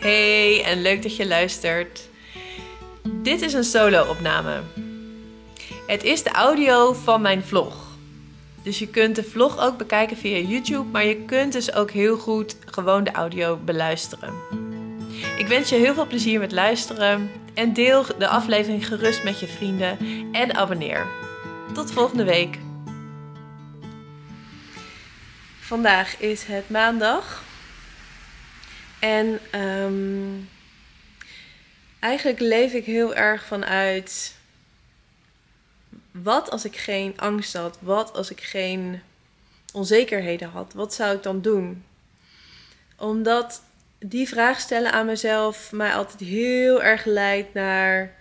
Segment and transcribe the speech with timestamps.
[0.00, 2.08] Hey en leuk dat je luistert.
[3.22, 4.60] Dit is een solo-opname.
[5.86, 7.74] Het is de audio van mijn vlog.
[8.62, 12.16] Dus je kunt de vlog ook bekijken via YouTube, maar je kunt dus ook heel
[12.16, 14.34] goed gewoon de audio beluisteren.
[15.38, 19.46] Ik wens je heel veel plezier met luisteren en deel de aflevering gerust met je
[19.46, 19.98] vrienden
[20.32, 21.06] en abonneer.
[21.74, 22.58] Tot volgende week.
[25.60, 27.48] Vandaag is het maandag.
[29.00, 30.38] En ehm,
[31.98, 34.34] eigenlijk leef ik heel erg vanuit
[36.10, 37.78] wat als ik geen angst had?
[37.80, 39.00] Wat als ik geen
[39.72, 40.72] onzekerheden had?
[40.72, 41.84] Wat zou ik dan doen?
[42.96, 43.62] Omdat
[43.98, 48.14] die vraag stellen aan mezelf mij altijd heel erg leidt naar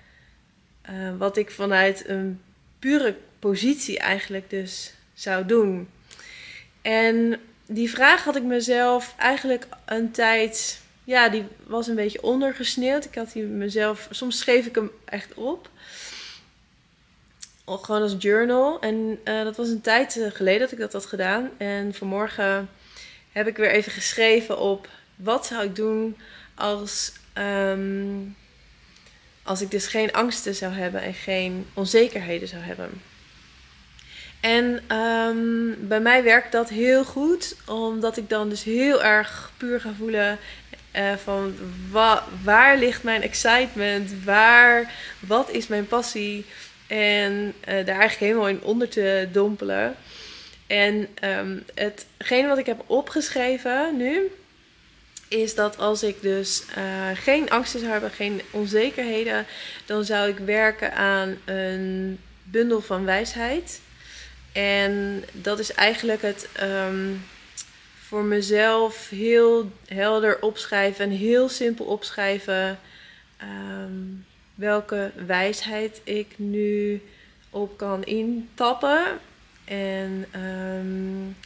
[0.89, 2.41] uh, wat ik vanuit een
[2.79, 5.89] pure positie eigenlijk dus zou doen.
[6.81, 7.39] En
[7.71, 13.05] die vraag had ik mezelf eigenlijk een tijd, ja, die was een beetje ondergesneeuwd.
[13.05, 15.69] Ik had die mezelf, soms schreef ik hem echt op.
[17.65, 18.79] Gewoon als journal.
[18.79, 21.49] En uh, dat was een tijd eh, geleden dat ik dat had gedaan.
[21.57, 22.69] En vanmorgen
[23.31, 26.17] heb ik weer even geschreven op wat zou ik doen
[26.55, 28.35] als, um,
[29.43, 33.01] als ik dus geen angsten zou hebben en geen onzekerheden zou hebben.
[34.39, 39.81] En um, bij mij werkt dat heel goed, omdat ik dan dus heel erg puur
[39.81, 40.37] ga voelen
[40.95, 41.55] uh, van
[41.91, 46.45] wa waar ligt mijn excitement, waar, wat is mijn passie
[46.87, 49.95] en uh, daar eigenlijk helemaal in onder te dompelen.
[50.67, 54.31] En um, hetgene wat ik heb opgeschreven nu,
[55.27, 59.45] is dat als ik dus uh, geen angsten zou hebben, geen onzekerheden,
[59.85, 63.79] dan zou ik werken aan een bundel van wijsheid.
[64.51, 67.25] En dat is eigenlijk het um,
[67.99, 72.79] voor mezelf heel helder opschrijven en heel simpel opschrijven
[73.41, 77.01] um, welke wijsheid ik nu
[77.49, 79.05] op kan intappen.
[79.65, 81.37] En um,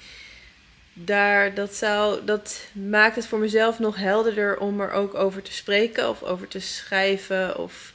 [0.93, 5.53] daar, dat, zou, dat maakt het voor mezelf nog helderder om er ook over te
[5.53, 7.93] spreken of over te schrijven of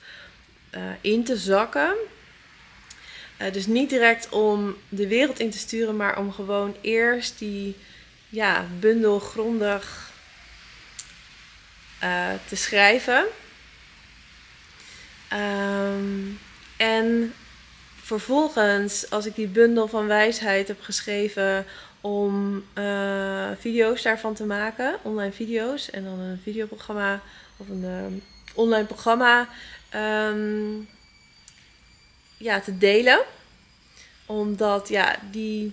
[0.75, 1.95] uh, in te zakken.
[3.43, 7.77] Uh, dus niet direct om de wereld in te sturen, maar om gewoon eerst die
[8.29, 10.11] ja, bundel grondig
[12.03, 13.25] uh, te schrijven.
[15.33, 16.39] Um,
[16.77, 17.35] en
[18.03, 21.67] vervolgens, als ik die bundel van wijsheid heb geschreven,
[22.01, 27.21] om uh, video's daarvan te maken, online video's en dan een videoprogramma
[27.57, 28.23] of een
[28.55, 29.49] online programma
[29.95, 30.89] um,
[32.39, 33.21] ja, te delen.
[34.27, 35.73] Omdat, ja, die,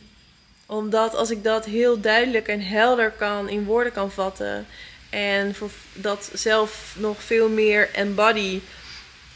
[0.65, 4.65] omdat als ik dat heel duidelijk en helder kan in woorden kan vatten
[5.09, 8.61] en voor dat zelf nog veel meer embody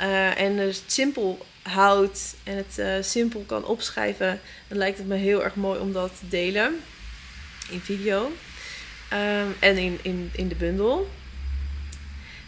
[0.02, 5.16] uh, en dus simpel houdt en het uh, simpel kan opschrijven, dan lijkt het me
[5.16, 6.82] heel erg mooi om dat te delen
[7.70, 8.32] in video
[9.14, 11.10] um, en in, in, in de bundel.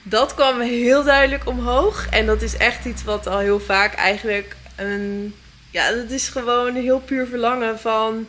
[0.03, 4.55] Dat kwam heel duidelijk omhoog en dat is echt iets wat al heel vaak eigenlijk
[4.85, 5.35] een,
[5.71, 8.27] ja, dat is gewoon heel puur verlangen van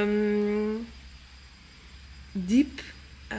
[0.00, 0.86] um,
[2.32, 2.80] diep
[3.32, 3.38] uh,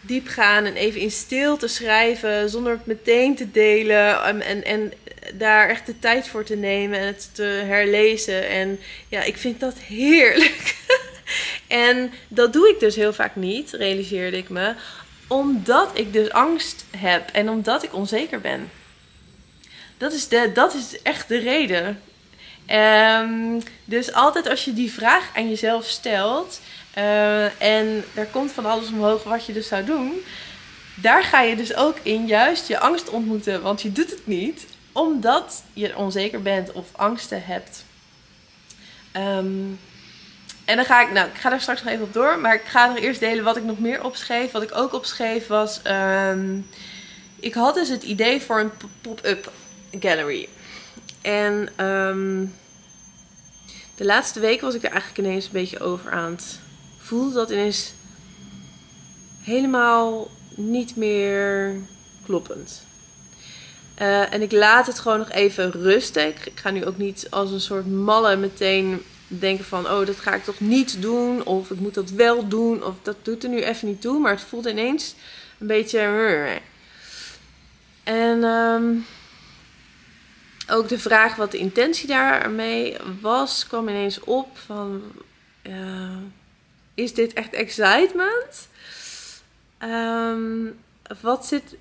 [0.00, 4.92] diep gaan en even in stilte schrijven zonder het meteen te delen en, en, en
[5.34, 8.48] daar echt de tijd voor te nemen en het te herlezen.
[8.48, 10.76] En ja, ik vind dat heerlijk.
[11.86, 14.74] en dat doe ik dus heel vaak niet, realiseerde ik me,
[15.26, 18.70] omdat ik dus angst heb en omdat ik onzeker ben.
[20.00, 22.02] Dat is, de, dat is echt de reden.
[22.70, 26.60] Um, dus altijd als je die vraag aan jezelf stelt
[26.98, 30.12] uh, en er komt van alles omhoog wat je dus zou doen,
[30.94, 34.66] daar ga je dus ook in juist je angst ontmoeten, want je doet het niet
[34.92, 37.84] omdat je onzeker bent of angsten hebt.
[39.16, 39.78] Um,
[40.64, 42.64] en dan ga ik, nou, ik ga daar straks nog even op door, maar ik
[42.64, 44.50] ga nog eerst delen wat ik nog meer opschreef.
[44.50, 46.66] Wat ik ook opschreef was, um,
[47.40, 49.52] ik had dus het idee voor een pop-up
[49.98, 50.48] gallery.
[51.20, 52.54] En um,
[53.94, 56.58] de laatste week was ik er eigenlijk ineens een beetje over aan het
[56.98, 57.34] voelen.
[57.34, 57.92] Dat ineens
[59.40, 61.74] helemaal niet meer
[62.24, 62.84] kloppend.
[64.00, 66.26] Uh, en ik laat het gewoon nog even rusten.
[66.26, 69.90] Ik, ga nu ook niet als een soort malle meteen denken van...
[69.90, 71.44] oh, dat ga ik toch niet doen.
[71.44, 72.84] Of ik moet dat wel doen.
[72.84, 74.18] Of dat doet er nu even niet toe.
[74.18, 75.14] Maar het voelt ineens
[75.58, 76.60] een beetje...
[78.04, 79.06] En um,
[80.70, 83.66] ook de vraag wat de intentie daarmee was...
[83.66, 85.02] kwam ineens op van...
[86.94, 88.68] Is dit echt excitement?
[89.82, 90.78] Um,
[91.20, 91.76] wat zit.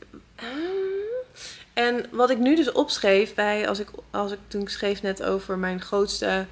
[1.74, 5.58] En wat ik nu dus opschreef bij, als ik, als ik toen schreef net over
[5.58, 6.46] mijn grootste,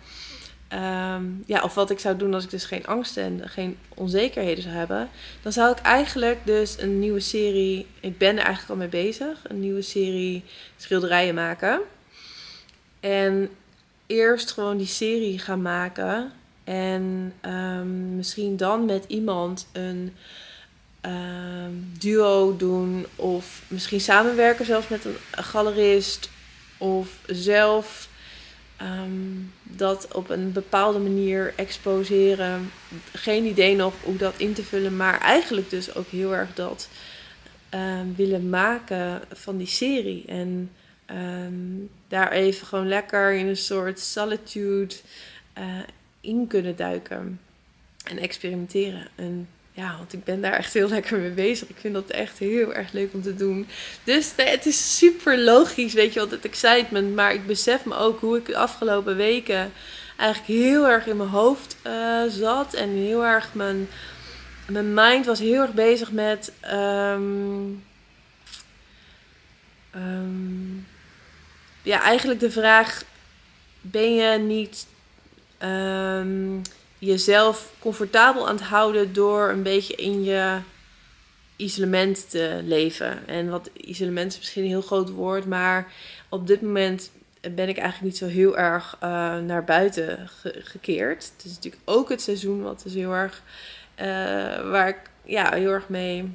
[0.67, 4.63] ehm, ja, of wat ik zou doen als ik dus geen angsten en geen onzekerheden
[4.63, 5.09] zou hebben,
[5.41, 9.39] dan zou ik eigenlijk dus een nieuwe serie, ik ben er eigenlijk al mee bezig,
[9.43, 10.43] een nieuwe serie
[10.77, 11.81] schilderijen maken.
[12.99, 13.49] En
[14.05, 16.31] eerst gewoon die serie gaan maken
[16.63, 20.13] en ehm, misschien dan met iemand een
[21.07, 26.29] Ehm, duo doen of misschien samenwerken zelfs met een galerist
[26.77, 28.09] of zelf
[28.77, 29.11] ehm,
[29.63, 32.71] dat op een bepaalde manier exposeren.
[33.13, 36.89] Geen idee nog hoe dat in te vullen, maar eigenlijk dus ook heel erg dat
[38.15, 40.23] willen maken van die serie.
[40.27, 40.71] En
[42.07, 44.95] daar even gewoon lekker in een soort solitude
[45.57, 45.63] uh,
[46.21, 47.39] in kunnen duiken
[48.03, 49.07] en experimenteren.
[49.15, 51.69] En ja, want ik ben daar echt heel lekker mee bezig.
[51.69, 53.67] Ik vind dat echt heel erg leuk om te doen.
[54.03, 57.15] Dus het is super logisch, weet je wel, het excitement.
[57.15, 59.71] Maar ik besef me ook hoe ik de afgelopen weken
[60.17, 62.73] eigenlijk heel erg in mijn hoofd uh, zat.
[62.73, 63.87] En heel erg mijn,
[64.69, 66.53] mijn mind was heel erg bezig met.
[66.71, 67.83] Um,
[71.87, 73.03] ja, eigenlijk de vraag:
[73.81, 74.87] ben je niet.
[75.63, 76.61] Um,
[76.99, 80.59] jezelf comfortabel aan het houden door een beetje in je
[81.55, 83.27] isolement te leven.
[83.27, 85.91] En wat isolement is misschien een heel groot woord, maar
[86.29, 87.11] op dit moment
[87.41, 91.31] ben ik eigenlijk niet zo heel erg uh, naar buiten gekeerd.
[91.35, 93.41] Het is natuurlijk ook het seizoen wat dus heel erg,
[93.99, 94.05] uh,
[94.71, 96.29] waar ik ja, heel erg mee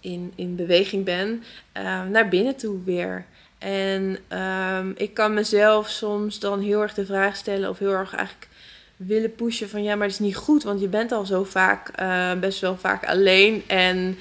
[0.00, 1.44] in, in beweging ben,
[1.76, 3.24] uh, naar binnen toe weer.
[3.64, 8.14] En um, ik kan mezelf soms dan heel erg de vraag stellen of heel erg
[8.14, 8.48] eigenlijk
[8.96, 11.90] willen pushen van ja, maar het is niet goed, want je bent al zo vaak,
[12.00, 14.18] uh, best wel vaak alleen en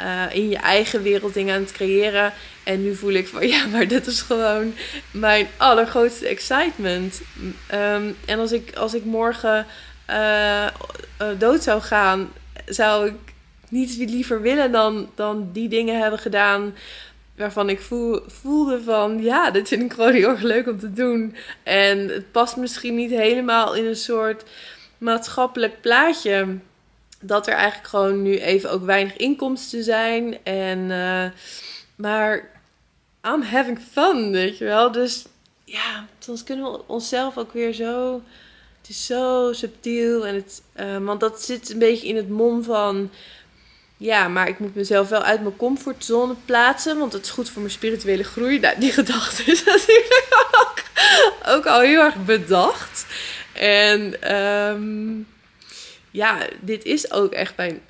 [0.00, 2.32] uh, in je eigen wereld dingen aan het creëren.
[2.64, 4.74] En nu voel ik van ja, maar dit is gewoon
[5.10, 7.20] mijn allergrootste excitement.
[7.72, 9.66] Um, en als ik, als ik morgen
[10.10, 10.66] uh,
[11.38, 12.32] dood zou gaan,
[12.66, 13.34] zou ik
[13.68, 16.74] niets liever willen dan, dan die dingen hebben gedaan
[17.36, 20.92] waarvan ik voel, voelde van ja, dit vind ik gewoon heel erg leuk om te
[20.92, 21.36] doen.
[21.62, 24.44] En het past misschien niet helemaal in een soort
[24.98, 26.58] maatschappelijk plaatje.
[27.20, 30.44] Dat er eigenlijk gewoon nu even ook weinig inkomsten zijn.
[30.44, 31.24] En, uh,
[31.94, 32.50] maar
[33.26, 34.92] I'm having fun, weet je wel.
[34.92, 35.24] Dus
[35.64, 38.22] ja, soms kunnen we onszelf ook weer zo.
[38.80, 40.26] Het is zo subtiel.
[40.26, 43.10] En het, uh, want dat zit een beetje in het mom van
[43.96, 46.98] ja, maar ik moet mezelf wel uit mijn comfortzone plaatsen.
[46.98, 48.58] Want het is goed voor mijn spirituele groei.
[48.58, 50.24] Nou, die gedachte is natuurlijk
[51.46, 53.06] ook, al heel erg bedacht.
[53.52, 55.26] En um,
[56.10, 57.80] ja, dit is ook echt mijn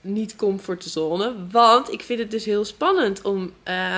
[0.00, 1.34] niet-comfortzone.
[1.50, 3.52] Want ik vind het dus heel spannend om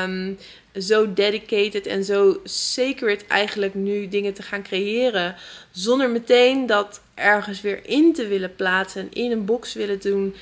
[0.05, 0.39] um,
[0.75, 5.37] zo dedicated en zo sacred eigenlijk nu dingen te gaan creëren.
[5.71, 10.35] Zonder meteen dat ergens weer in te willen plaatsen en in een box willen doen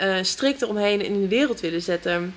[0.00, 2.34] uh, strikt eromheen in de wereld willen zetten.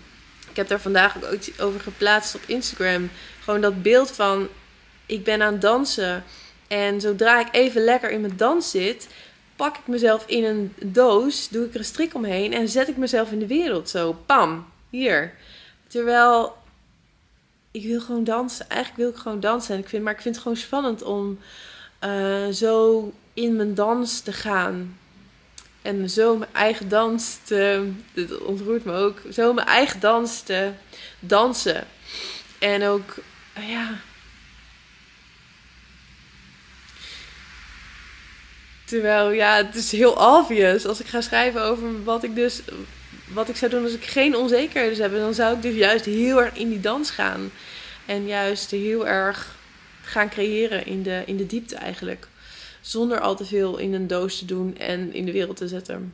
[0.49, 3.09] Ik heb daar vandaag ook iets over geplaatst op Instagram.
[3.43, 4.47] Gewoon dat beeld van
[5.05, 6.23] ik ben aan het dansen.
[6.67, 9.07] En zodra ik even lekker in mijn dans zit,
[9.55, 12.97] pak ik mezelf in een doos, doe ik er een strik omheen en zet ik
[12.97, 13.89] mezelf in de wereld.
[13.89, 15.33] Zo, pam, hier.
[15.87, 16.57] Terwijl
[17.71, 18.69] ik wil gewoon dansen.
[18.69, 19.73] Eigenlijk wil ik gewoon dansen.
[19.75, 21.39] En ik vind, maar ik vind het gewoon spannend om
[22.03, 24.98] uh, zo in mijn dans te gaan.
[25.81, 27.91] En zo mijn eigen dans te.
[28.45, 29.21] Ontroert me ook.
[29.31, 30.71] Zo mijn eigen dans te
[31.19, 31.87] dansen.
[32.59, 33.15] En ook,
[33.53, 33.99] ja.
[38.85, 40.85] Terwijl, ja, het is heel obvious.
[40.85, 42.61] Als ik ga schrijven over wat ik dus.
[43.33, 46.41] Wat ik zou doen als ik geen onzekerheden hebben, dan zou ik dus juist heel
[46.41, 47.51] erg in die dans gaan.
[48.05, 49.55] En juist heel erg
[50.01, 52.27] gaan creëren in de, in de diepte eigenlijk.
[52.89, 56.13] Zonder al te veel in een doos te doen en in de wereld te zetten.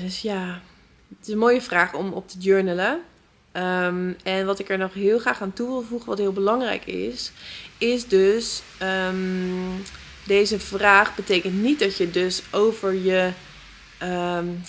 [0.00, 0.62] Dus ja,
[1.08, 3.00] het is een mooie vraag om op te journalen.
[3.52, 6.84] Um, en wat ik er nog heel graag aan toe wil voegen, wat heel belangrijk
[6.84, 7.32] is,
[7.78, 9.82] is dus um,
[10.26, 13.30] deze vraag betekent niet dat je dus over je
[14.02, 14.62] um,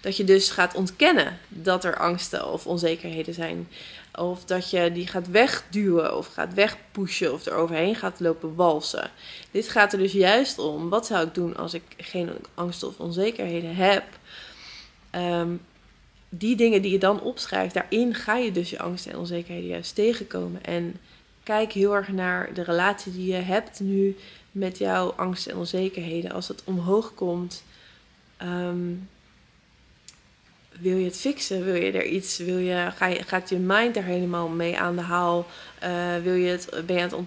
[0.00, 3.68] dat je dus gaat ontkennen dat er angsten of onzekerheden zijn.
[4.14, 9.10] Of dat je die gaat wegduwen of gaat wegpushen of er overheen gaat lopen walsen.
[9.50, 10.88] Dit gaat er dus juist om.
[10.88, 14.04] Wat zou ik doen als ik geen angsten of onzekerheden heb?
[15.14, 15.60] Um,
[16.28, 19.94] die dingen die je dan opschrijft, daarin ga je dus je angsten en onzekerheden juist
[19.94, 20.64] tegenkomen.
[20.64, 20.96] En
[21.42, 24.16] kijk heel erg naar de relatie die je hebt nu
[24.52, 26.32] met jouw angsten en onzekerheden.
[26.32, 27.64] Als het omhoog komt,
[28.42, 29.08] um,
[30.80, 31.64] wil je het fixen?
[31.64, 32.38] Wil je er iets?
[32.38, 35.46] Wil je, ga je, gaat je mind er helemaal mee aan de haal?
[35.82, 37.24] Uh, wil je het, ben je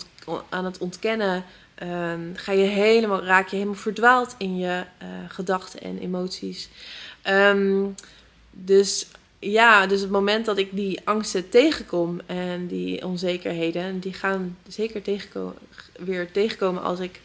[0.50, 1.44] aan het, ontkennen?
[1.76, 6.70] Ehm, ga je helemaal, raak je helemaal verdwaald in je uh, gedachten en emoties?
[7.30, 7.96] Um,
[8.52, 9.08] dus
[9.40, 15.02] ja, dus het moment dat ik die angsten tegenkom en die onzekerheden, die gaan zeker
[15.02, 15.56] tegenkomen,
[16.00, 17.22] weer tegenkomen als ik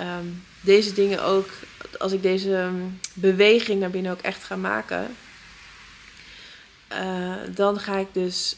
[0.00, 1.48] um, deze dingen ook,
[1.98, 2.70] als ik deze
[3.14, 5.06] beweging naar binnen ook echt ga maken.
[7.00, 8.56] Uh, dan ga ik dus,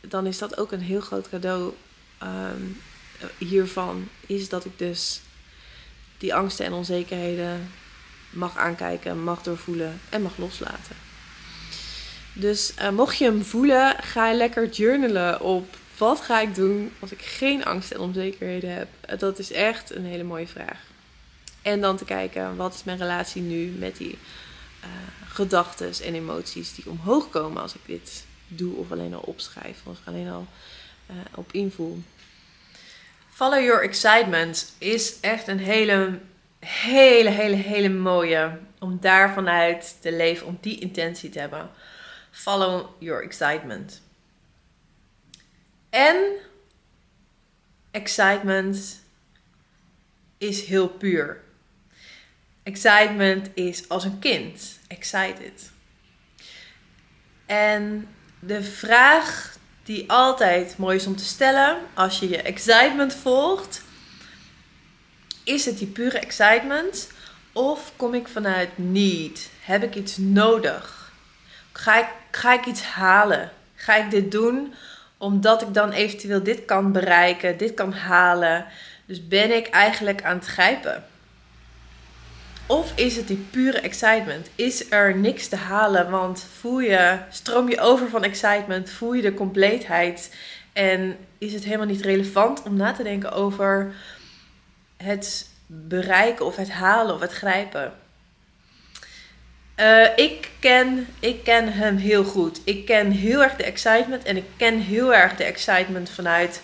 [0.00, 1.72] dan is dat ook een heel groot cadeau
[2.22, 2.80] um,
[3.38, 5.20] hiervan, is dat ik dus
[6.18, 7.70] die angsten en onzekerheden
[8.30, 10.96] mag aankijken, mag doorvoelen en mag loslaten.
[12.32, 17.12] Dus uh, mocht je hem voelen, ga lekker journalen op wat ga ik doen als
[17.12, 18.88] ik geen angst en onzekerheden heb.
[19.18, 20.78] Dat is echt een hele mooie vraag.
[21.62, 24.18] En dan te kijken, wat is mijn relatie nu met die
[24.84, 24.88] uh,
[25.28, 29.98] gedachten en emoties die omhoog komen als ik dit doe of alleen al opschrijf of
[30.04, 30.46] alleen al
[31.10, 32.02] uh, op invoel.
[33.28, 36.18] Follow your excitement is echt een hele,
[36.58, 41.70] hele, hele, hele mooie om daar vanuit te leven, om die intentie te hebben.
[42.30, 44.02] Follow your excitement.
[45.90, 46.16] En
[47.90, 49.02] excitement
[50.38, 51.40] is heel puur.
[52.62, 54.78] Excitement is als een kind.
[54.86, 55.70] Excited.
[57.46, 63.82] En de vraag die altijd mooi is om te stellen als je je excitement volgt,
[65.44, 67.10] is het die pure excitement
[67.52, 69.50] of kom ik vanuit need?
[69.60, 71.12] Heb ik iets nodig?
[71.72, 73.50] Ga ik, ga ik iets halen?
[73.74, 74.74] Ga ik dit doen
[75.18, 78.66] omdat ik dan eventueel dit kan bereiken, dit kan halen?
[79.06, 81.04] Dus ben ik eigenlijk aan het grijpen?
[82.70, 84.50] Of is het die pure excitement?
[84.54, 86.10] Is er niks te halen?
[86.10, 88.90] Want voel je, stroom je over van excitement?
[88.90, 90.34] Voel je de compleetheid?
[90.72, 93.94] En is het helemaal niet relevant om na te denken over
[94.96, 97.92] het bereiken of het halen of het grijpen?
[99.76, 102.60] Uh, ik, ken, ik ken hem heel goed.
[102.64, 106.62] Ik ken heel erg de excitement en ik ken heel erg de excitement vanuit: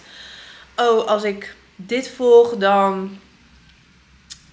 [0.76, 3.18] oh, als ik dit volg, dan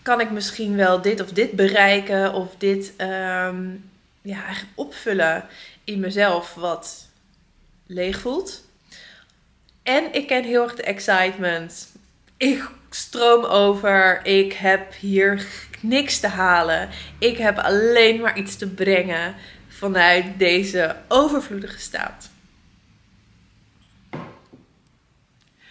[0.03, 3.89] kan ik misschien wel dit of dit bereiken of dit um,
[4.21, 5.45] ja, eigenlijk opvullen
[5.83, 7.07] in mezelf wat
[7.85, 8.63] leeg voelt.
[9.83, 11.91] En ik ken heel erg de excitement.
[12.37, 14.25] Ik stroom over.
[14.25, 15.47] Ik heb hier
[15.79, 16.89] niks te halen.
[17.19, 19.35] Ik heb alleen maar iets te brengen
[19.67, 22.29] vanuit deze overvloedige staat.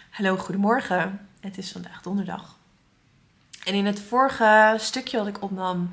[0.09, 1.27] Hallo, goedemorgen.
[1.39, 2.61] Het is vandaag donderdag.
[3.63, 5.89] En in het vorige stukje wat ik opnam,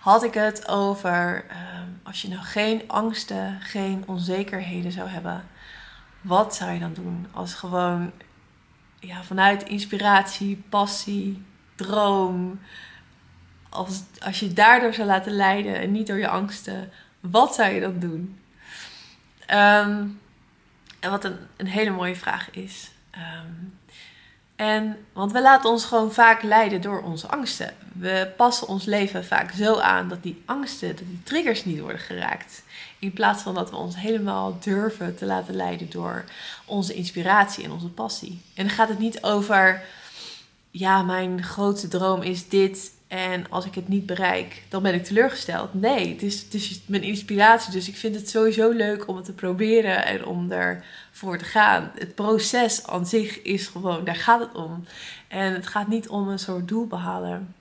[0.00, 5.44] had ik het over ehm, als je nou geen angsten, geen onzekerheden zou hebben,
[6.20, 7.26] wat zou je dan doen?
[7.32, 8.12] Als gewoon
[9.00, 11.44] ja, vanuit inspiratie, passie,
[11.74, 12.60] droom,
[13.68, 17.80] als, als je daardoor zou laten leiden en niet door je angsten, wat zou je
[17.80, 18.38] dan doen?
[19.46, 20.06] Ehm,
[21.00, 22.90] en wat een, een hele mooie vraag is.
[23.14, 23.78] Um,
[24.56, 27.74] en, want we laten ons gewoon vaak leiden door onze angsten.
[27.92, 32.00] We passen ons leven vaak zo aan dat die angsten, dat die triggers niet worden
[32.00, 32.62] geraakt.
[32.98, 36.24] In plaats van dat we ons helemaal durven te laten leiden door
[36.64, 38.40] onze inspiratie en onze passie.
[38.54, 39.82] En dan gaat het niet over,
[40.70, 45.04] ja, mijn grootste droom is dit en als ik het niet bereik, dan ben ik
[45.04, 45.74] teleurgesteld.
[45.74, 47.72] Nee, het is, het is mijn inspiratie.
[47.72, 51.90] Dus ik vind het sowieso leuk om het te proberen en om ervoor te gaan.
[51.94, 54.84] Het proces aan zich is gewoon, daar gaat het om.
[55.28, 57.54] En het gaat niet om een soort doel behalen.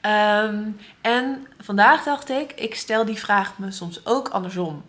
[0.00, 0.68] Ehm,
[1.00, 4.84] en vandaag dacht ik, ik stel die vraag me soms ook andersom.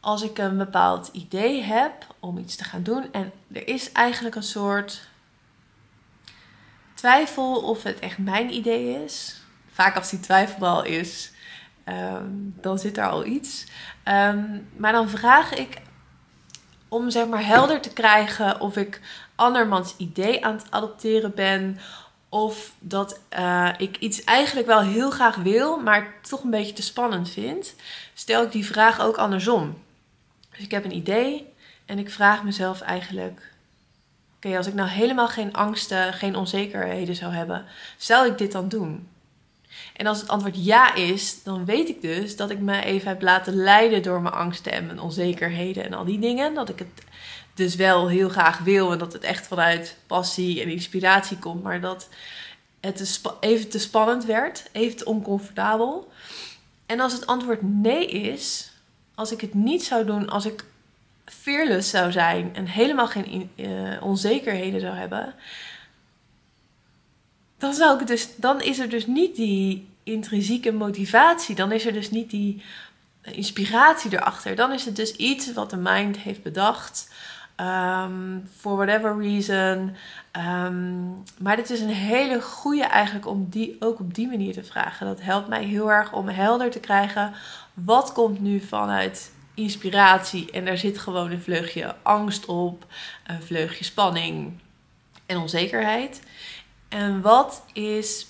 [0.00, 4.34] Als ik een bepaald idee heb om iets te gaan doen en er is eigenlijk
[4.34, 5.07] een soort
[6.98, 9.40] twijfel of het echt mijn idee is.
[9.72, 11.32] Vaak als die twijfel al is,
[11.84, 13.66] ehm, dan zit er al iets.
[14.02, 14.44] Ehm,
[14.76, 15.80] maar dan vraag ik
[16.88, 19.00] om zeg maar helder te krijgen of ik
[19.34, 21.78] andermans idee aan het adopteren ben.
[22.28, 26.82] Of dat uh, ik iets eigenlijk wel heel graag wil, maar toch een beetje te
[26.82, 27.74] spannend vind.
[28.14, 29.82] Stel ik die vraag ook andersom.
[30.50, 31.52] Dus ik heb een idee
[31.86, 33.52] en ik vraag mezelf eigenlijk:
[34.38, 37.64] Oké, als ik nou helemaal geen angsten, geen onzekerheden zou hebben,
[37.96, 39.08] zou ik dit dan doen?
[39.96, 43.22] En als het antwoord ja is, dan weet ik dus dat ik me even heb
[43.22, 46.54] laten leiden door mijn angsten en mijn onzekerheden en al die dingen.
[46.54, 46.88] Dat ik het
[47.54, 51.80] dus wel heel graag wil en dat het echt vanuit passie en inspiratie komt, maar
[51.80, 52.08] dat
[52.80, 56.12] het even te spannend werd, even te oncomfortabel.
[56.86, 58.70] En als het antwoord nee is,
[59.14, 60.64] als ik het niet zou doen, als ik
[61.30, 65.34] fearless zou zijn en helemaal geen uh, onzekerheden zou hebben,
[67.58, 71.54] dan, zou ik dus, dan is er dus niet die intrinsieke motivatie.
[71.54, 72.62] Dan is er dus niet die
[73.22, 74.56] inspiratie erachter.
[74.56, 77.10] Dan is het dus iets wat de mind heeft bedacht.
[77.60, 79.96] Um, for whatever reason.
[80.30, 81.08] Ehm,
[81.38, 85.06] maar dit is een hele goede eigenlijk om die ook op die manier te vragen.
[85.06, 87.32] Dat helpt mij heel erg om helder te krijgen.
[87.74, 90.50] Wat komt nu vanuit inspiratie?
[90.50, 92.86] En daar zit gewoon een vleugje angst op.
[93.26, 94.60] Een vleugje spanning
[95.26, 96.20] en onzekerheid.
[96.88, 98.26] En wat is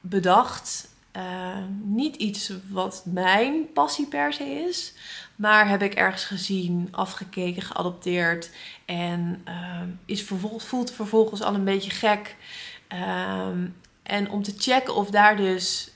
[0.00, 4.92] bedacht uh, niet iets wat mijn passie per se is.
[5.36, 8.50] Maar heb ik ergens gezien, afgekeken, geadopteerd.
[8.84, 12.36] En uh, is vervolgens, voelt vervolgens al een beetje gek.
[12.92, 13.46] Uh,
[14.02, 15.90] en om te checken of daar dus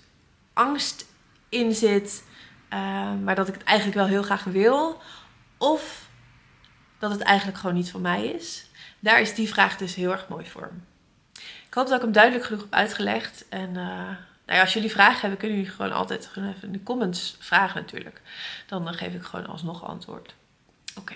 [0.52, 1.06] angst
[1.48, 2.24] in zit.
[3.22, 5.00] Maar dat ik het eigenlijk wel heel graag wil.
[5.56, 6.08] Of
[6.98, 8.66] dat het eigenlijk gewoon niet van mij is.
[8.98, 10.70] Daar is die vraag dus heel erg mooi voor.
[11.66, 13.48] Ik hoop dat ik hem duidelijk genoeg heb uitgelegd.
[13.48, 16.82] En nou ja, als jullie vragen hebben, kunnen jullie gewoon altijd gewoon even in de
[16.82, 18.20] comments vragen natuurlijk.
[18.66, 20.34] Dan geef ik gewoon alsnog antwoord.
[20.96, 21.14] Oké.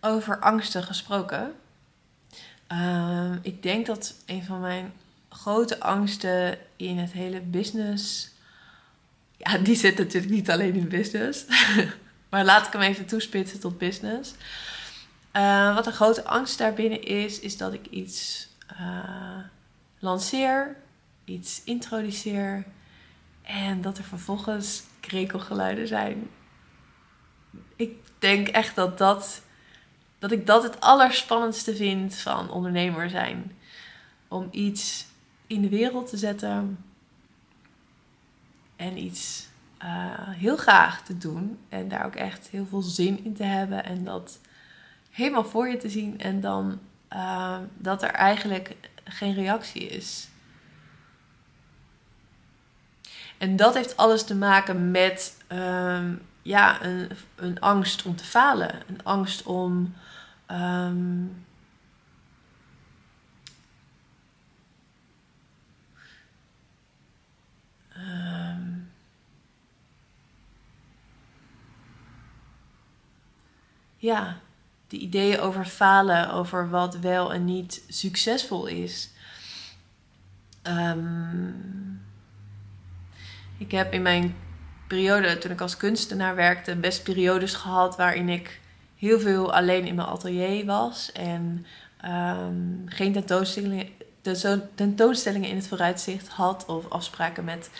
[0.00, 1.54] Over angsten gesproken.
[2.66, 4.92] Ehm, ik denk dat een van mijn
[5.34, 8.30] grote angsten in het hele business.
[9.36, 11.44] Ja, die zit natuurlijk niet alleen in business.
[12.30, 14.34] maar laat ik hem even toespitsen tot business.
[15.32, 18.48] Uh, wat een grote angst daarbinnen is, is dat ik iets
[18.80, 19.38] uh,
[19.98, 20.76] lanceer,
[21.24, 22.64] iets introduceer
[23.42, 26.30] en dat er vervolgens krekelgeluiden zijn.
[27.76, 29.42] Ik denk echt dat, dat,
[30.18, 33.56] dat ik dat het allerspannendste vind van ondernemer zijn.
[34.28, 35.06] Om iets
[35.46, 36.84] in de wereld te zetten
[38.76, 39.48] en iets
[39.82, 43.84] uh, heel graag te doen en daar ook echt heel veel zin in te hebben
[43.84, 44.38] en dat
[45.10, 46.78] helemaal voor je te zien en dan
[47.12, 50.28] uh, dat er eigenlijk geen reactie is.
[53.38, 58.82] En dat heeft alles te maken met um, ja, een, een angst om te falen.
[58.88, 59.94] Een angst om.
[60.50, 61.44] Um,
[68.04, 68.90] um,
[73.96, 74.36] ja,
[74.88, 79.10] de ideeën over falen, over wat wel en niet succesvol is.
[80.62, 82.02] Um,
[83.58, 84.36] ik heb in mijn
[84.86, 88.60] periode, toen ik als kunstenaar werkte, best periodes gehad waarin ik
[88.96, 91.66] heel veel alleen in mijn atelier was en
[92.04, 93.88] um, geen tentoonstellingen,
[94.74, 97.70] tentoonstellingen in het vooruitzicht had of afspraken met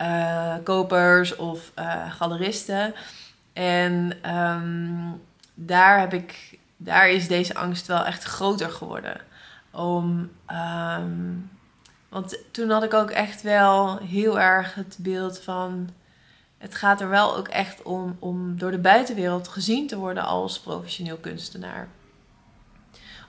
[0.00, 2.94] uh, kopers of uh, galeristen.
[3.52, 5.22] En um,
[5.54, 9.20] daar, heb ik, daar is deze angst wel echt groter geworden.
[9.70, 11.50] Om, um,
[12.08, 15.90] want toen had ik ook echt wel heel erg het beeld van.
[16.58, 20.60] Het gaat er wel ook echt om om door de buitenwereld gezien te worden als
[20.60, 21.88] professioneel kunstenaar.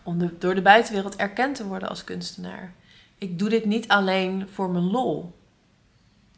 [0.03, 2.73] Om door de buitenwereld erkend te worden als kunstenaar.
[3.17, 5.35] Ik doe dit niet alleen voor mijn lol.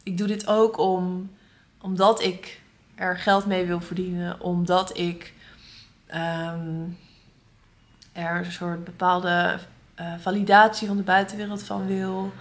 [0.04, 1.32] Ik doe dit ook om,
[1.82, 2.62] omdat ik
[2.96, 4.42] er geld mee wil verdienen.
[4.42, 5.34] Omdat ik
[6.16, 6.98] um,
[8.12, 9.60] er een soort bepaalde
[10.00, 12.32] uh, validatie van de buitenwereld van wil.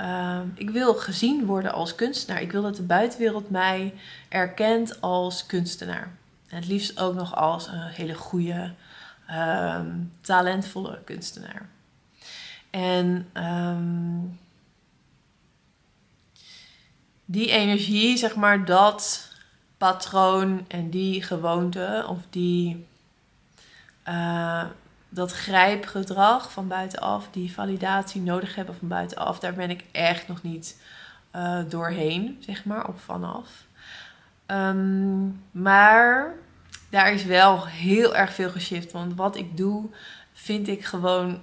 [0.00, 2.42] Um, ik wil gezien worden als kunstenaar.
[2.42, 3.94] Ik wil dat de buitenwereld mij
[4.28, 6.10] erkent als kunstenaar.
[6.48, 8.72] En het liefst ook nog als een hele goede,
[9.30, 11.68] um, talentvolle kunstenaar.
[12.70, 14.38] En um,
[17.24, 19.30] die energie, zeg maar, dat
[19.76, 22.86] patroon en die gewoonte of die
[24.08, 24.64] uh,
[25.08, 30.42] dat grijpgedrag van buitenaf, die validatie nodig hebben van buitenaf, daar ben ik echt nog
[30.42, 30.80] niet
[31.36, 33.64] uh, doorheen, zeg maar, of vanaf.
[34.46, 36.34] Um, maar
[36.90, 38.92] daar is wel heel erg veel geshift.
[38.92, 39.84] Want wat ik doe,
[40.32, 41.42] vind ik gewoon,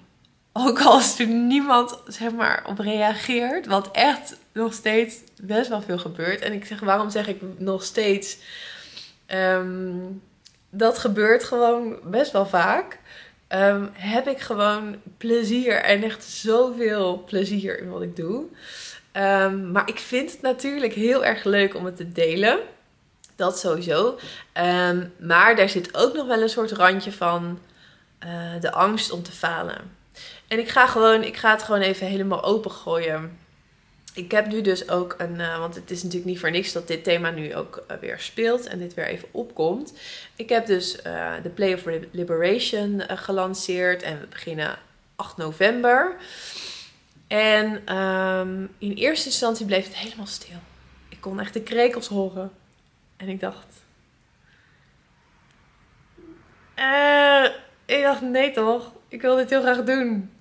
[0.54, 5.98] ook als er niemand zeg maar, op reageert, wat echt nog steeds best wel veel
[5.98, 6.42] gebeurt.
[6.42, 8.38] En ik zeg, waarom zeg ik nog steeds?
[9.28, 10.22] Um,
[10.70, 13.00] dat gebeurt gewoon best wel vaak.
[13.50, 18.46] Um, heb ik gewoon plezier en echt zoveel plezier in wat ik doe.
[19.14, 22.60] Um, maar ik vind het natuurlijk heel erg leuk om het te delen.
[23.44, 24.20] Dat sowieso.
[24.54, 27.60] Um, maar daar zit ook nog wel een soort randje van
[28.26, 29.78] uh, de angst om te falen.
[30.48, 33.38] En ik ga, gewoon, ik ga het gewoon even helemaal opengooien.
[34.14, 36.88] ik heb nu dus ook een, uh, want het is natuurlijk niet voor niks dat
[36.88, 39.94] dit thema nu ook uh, weer speelt en dit weer even opkomt.
[40.36, 40.92] Ik heb dus
[41.44, 44.78] de Play of Liberation gelanceerd en we beginnen
[45.16, 46.16] 8 november.
[47.28, 50.58] En um, in eerste instantie bleef het helemaal stil.
[51.10, 52.52] Ik kon echt de krekels horen.
[53.18, 53.82] En ik dacht.
[57.86, 58.92] ik dacht, nee toch?
[59.08, 60.32] Ik wil dit heel graag doen.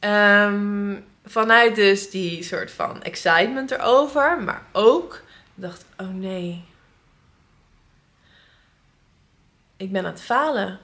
[0.00, 5.22] Um, vanuit dus die soort van excitement erover, maar ook
[5.54, 6.64] dacht, oh nee,
[9.76, 10.80] ik ben aan het falen.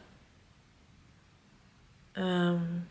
[2.12, 2.89] Um,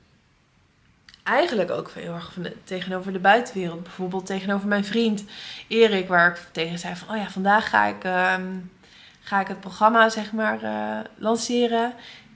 [1.29, 3.83] eigenlijk ook heel erg tegenover de buitenwereld.
[3.83, 5.23] Bijvoorbeeld tegenover mijn vriend
[5.67, 8.03] Erik, waar ik tegen zei van, oh ja, vandaag ga ik,
[8.39, 8.71] um,
[9.19, 11.93] ga ik het programma zeg maar uh, lanceren.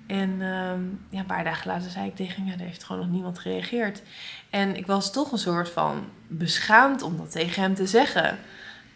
[0.08, 3.02] En um, ja, een paar dagen later zei ik tegen hem, ja, er heeft gewoon
[3.02, 4.02] nog niemand gereageerd.
[4.50, 8.40] En ik was toch een soort van beschaamd om dat tegen hem te zeggen.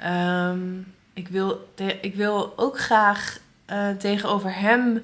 [0.06, 3.38] Um, ik, wil ik wil ook graag
[3.72, 5.04] uh, tegenover hem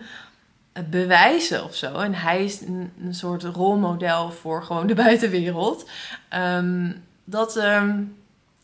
[0.89, 1.93] bewijzen of zo.
[1.93, 5.89] En hij is een, soort rolmodel voor gewoon de buitenwereld.
[6.35, 8.15] Um, dat, um,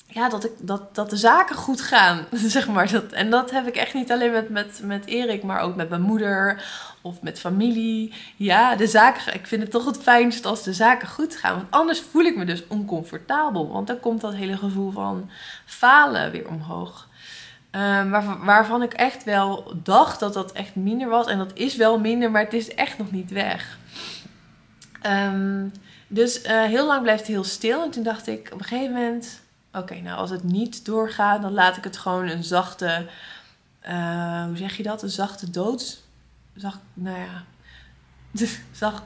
[0.07, 2.91] ja, dat, ik, dat, dat de zaken goed gaan, zeg maar.
[2.91, 5.89] Dat, en dat heb ik echt niet alleen met, met, met Erik, maar ook met
[5.89, 6.63] mijn moeder
[7.01, 8.13] of met familie.
[8.35, 11.55] Ja, de zaken, ik vind het toch het fijnst als de zaken goed gaan.
[11.55, 13.67] Want anders voel ik me dus oncomfortabel.
[13.67, 15.29] Want dan komt dat hele gevoel van
[15.65, 17.08] falen weer omhoog.
[17.71, 18.09] Um,
[18.45, 21.27] waarvan ik echt wel dacht dat dat echt minder was.
[21.27, 23.77] En dat is wel minder, maar het is echt nog niet weg.
[25.05, 25.71] Um,
[26.07, 27.83] dus uh, heel lang blijft het heel stil.
[27.83, 29.41] En toen dacht ik op een gegeven moment...
[29.73, 33.07] Oké, nou als het niet doorgaat, dan laat ik het gewoon een zachte...
[33.89, 35.03] Uh, hoe zeg je dat?
[35.03, 36.03] Een zachte dood
[36.59, 37.43] zag, nou ja,
[38.71, 39.03] zag,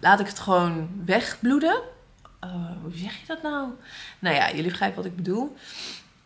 [0.00, 1.80] laat ik het gewoon wegbloeden.
[2.44, 3.68] Uh, hoe zeg je dat nou?
[4.18, 5.56] Nou ja, jullie begrijpen wat ik bedoel.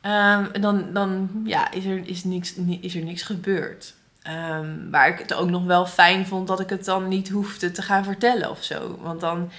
[0.07, 3.95] Um, dan, dan ja, is, er, is, niks, is er niks gebeurd.
[4.29, 7.73] Um, waar ik het ook nog wel fijn vond dat ik het dan niet hoefde
[7.73, 8.99] te gaan vertellen of zo.
[9.01, 9.51] Want dan,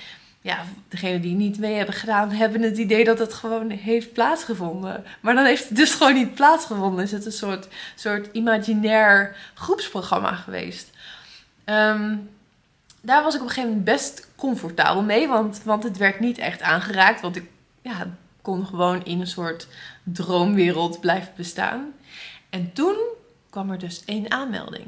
[0.41, 5.03] ja, degenen die niet mee hebben gedaan, hebben het idee dat het gewoon heeft plaatsgevonden.
[5.19, 7.03] Maar dan heeft het dus gewoon niet plaatsgevonden.
[7.03, 10.89] Is het een soort, soort imaginair groepsprogramma geweest.
[11.65, 12.29] Um,
[13.01, 16.37] daar was ik op een gegeven moment best comfortabel mee, want, want het werd niet
[16.37, 17.21] echt aangeraakt.
[17.21, 17.49] Want ik
[17.81, 18.07] ja,
[18.45, 19.67] kon gewoon in een soort
[20.03, 21.93] droomwereld blijven bestaan.
[22.49, 22.95] En toen
[23.49, 24.87] kwam er dus één aanmelding.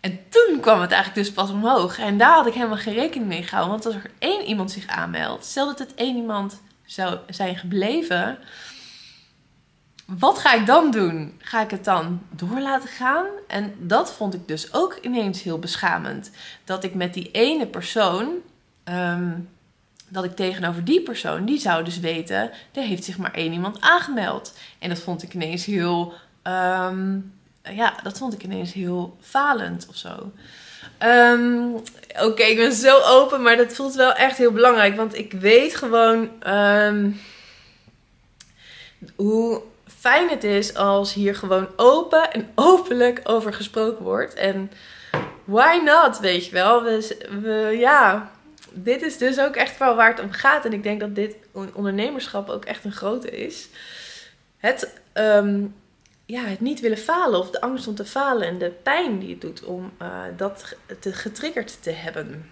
[0.00, 1.98] En toen kwam het eigenlijk dus pas omhoog.
[1.98, 3.72] En daar had ik helemaal geen rekening mee gehouden.
[3.72, 8.38] Want als er één iemand zich aanmeldt, stel dat het één iemand zou zijn gebleven.
[10.06, 11.34] Wat ga ik dan doen?
[11.38, 13.26] Ga ik het dan door laten gaan?
[13.48, 16.30] En dat vond ik dus ook ineens heel beschamend.
[16.64, 18.28] Dat ik met die ene persoon.
[18.84, 19.48] Um,
[20.10, 23.80] dat ik tegenover die persoon, die zou dus weten, er heeft zich maar één iemand
[23.80, 24.54] aangemeld.
[24.78, 29.96] En dat vond ik ineens heel um, ja, dat vond ik ineens heel falend of
[29.96, 30.32] zo.
[31.02, 31.74] Um,
[32.22, 34.96] Oké, ik ben zo open, maar dat voelt wel echt heel belangrijk.
[34.96, 37.20] Want ik weet gewoon um,
[39.16, 39.62] hoe
[39.98, 44.34] fijn het is als hier gewoon open en openlijk over gesproken wordt.
[44.34, 44.70] En
[45.44, 46.82] why not, weet je wel.
[46.82, 48.30] We, we, ja,
[48.72, 50.64] dit is dus ook echt wel waar het om gaat.
[50.64, 53.68] En ik denk dat dit ondernemerschap ook echt een grote is.
[54.56, 55.74] Het um,
[56.30, 59.30] ja, het niet willen falen of de angst om te falen en de pijn die
[59.30, 62.50] het doet om uh, dat te getriggerd te hebben.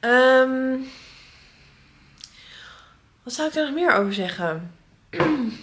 [0.00, 0.86] Um,
[3.22, 4.74] wat zou ik daar nog meer over zeggen?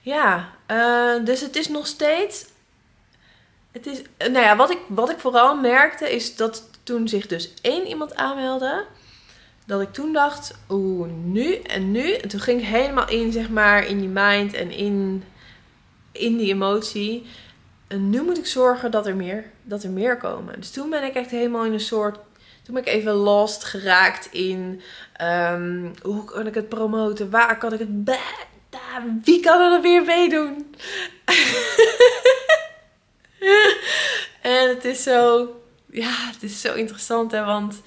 [0.00, 2.46] ja, uh, dus het is nog steeds.
[3.72, 7.54] Het is, nou ja, wat ik, wat ik vooral merkte is dat toen zich dus
[7.62, 8.84] één iemand aanmeldde,
[9.66, 12.12] dat ik toen dacht, oeh, nu en nu.
[12.12, 15.24] En toen ging ik helemaal in, zeg maar, in die mind en in,
[16.12, 17.26] in die emotie.
[17.88, 20.60] En nu moet ik zorgen dat er, meer, dat er meer komen.
[20.60, 22.18] Dus toen ben ik echt helemaal in een soort.
[22.62, 24.80] Toen ben ik even lost geraakt in
[25.22, 27.30] um, hoe kan ik het promoten?
[27.30, 28.18] Waar kan ik het.
[29.24, 30.74] Wie kan er weer meedoen?
[34.42, 35.48] en het is zo.
[35.92, 37.82] Ja, het is zo interessant hè, want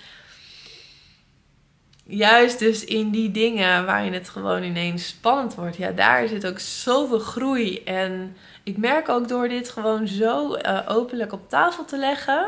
[2.04, 6.60] juist dus in die dingen waarin het gewoon ineens spannend wordt, ja, daar zit ook
[6.60, 7.84] zoveel groei.
[7.84, 12.48] En ik merk ook door dit gewoon zo uh, openlijk op tafel te leggen,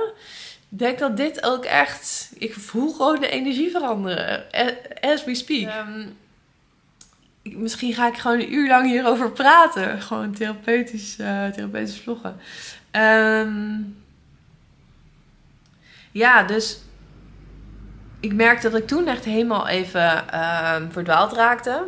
[0.70, 4.44] denk dat dit ook echt, ik voel gewoon de energie veranderen.
[5.02, 5.88] As we speak.
[5.88, 6.18] Um,
[7.42, 10.02] misschien ga ik gewoon een uur lang hierover praten.
[10.02, 12.40] Gewoon therapeutisch, uh, therapeutisch vloggen.
[12.92, 13.96] Um,
[16.18, 16.80] ja, dus
[18.20, 21.84] ik merkte dat ik toen echt helemaal even uh, verdwaald raakte.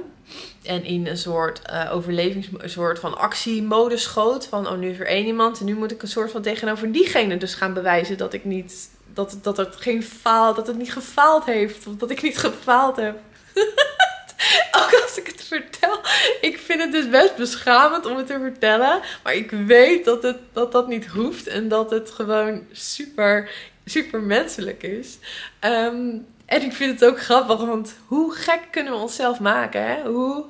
[0.64, 4.48] En in een soort uh, overlevings, een soort van actiemodus schoot.
[4.48, 5.60] Van, oh, nu is één iemand.
[5.60, 8.90] En nu moet ik een soort van tegenover diegene dus gaan bewijzen dat ik niet,
[9.14, 11.88] dat, dat het geen faal, dat het niet gefaald heeft.
[11.88, 13.18] Of dat ik niet gefaald heb.
[14.82, 16.00] Ook als ik het vertel.
[16.42, 19.02] Ik vind het dus best beschamend om het te vertellen.
[19.24, 21.48] Maar ik weet dat het, dat, dat niet hoeft.
[21.48, 23.50] En dat het gewoon super,
[23.90, 25.18] super menselijk is.
[25.62, 29.88] Um, en ik vind het ook grappig, want hoe gek kunnen we onszelf maken?
[29.88, 30.02] Hè?
[30.02, 30.46] Hoe,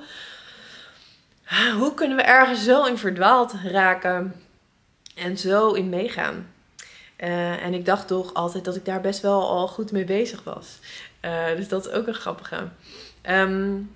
[1.78, 4.36] hoe kunnen we ergens zo in verdwaald raken
[5.15, 6.52] en zo in meegaan?
[7.23, 10.43] Uh, en ik dacht toch altijd dat ik daar best wel al goed mee bezig
[10.43, 10.80] was.
[11.25, 12.67] Uh, dus dat is ook een grappige.
[13.30, 13.95] Um,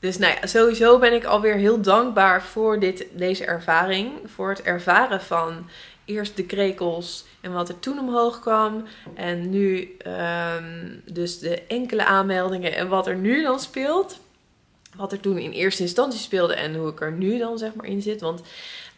[0.00, 4.12] dus nou ja, sowieso ben ik alweer heel dankbaar voor dit, deze ervaring.
[4.34, 5.68] Voor het ervaren van
[6.04, 8.84] eerst de krekels en wat er toen omhoog kwam.
[9.14, 14.20] En nu um, dus de enkele aanmeldingen en wat er nu dan speelt.
[14.96, 17.86] Wat er toen in eerste instantie speelde en hoe ik er nu dan zeg maar
[17.86, 18.20] in zit.
[18.20, 18.42] Want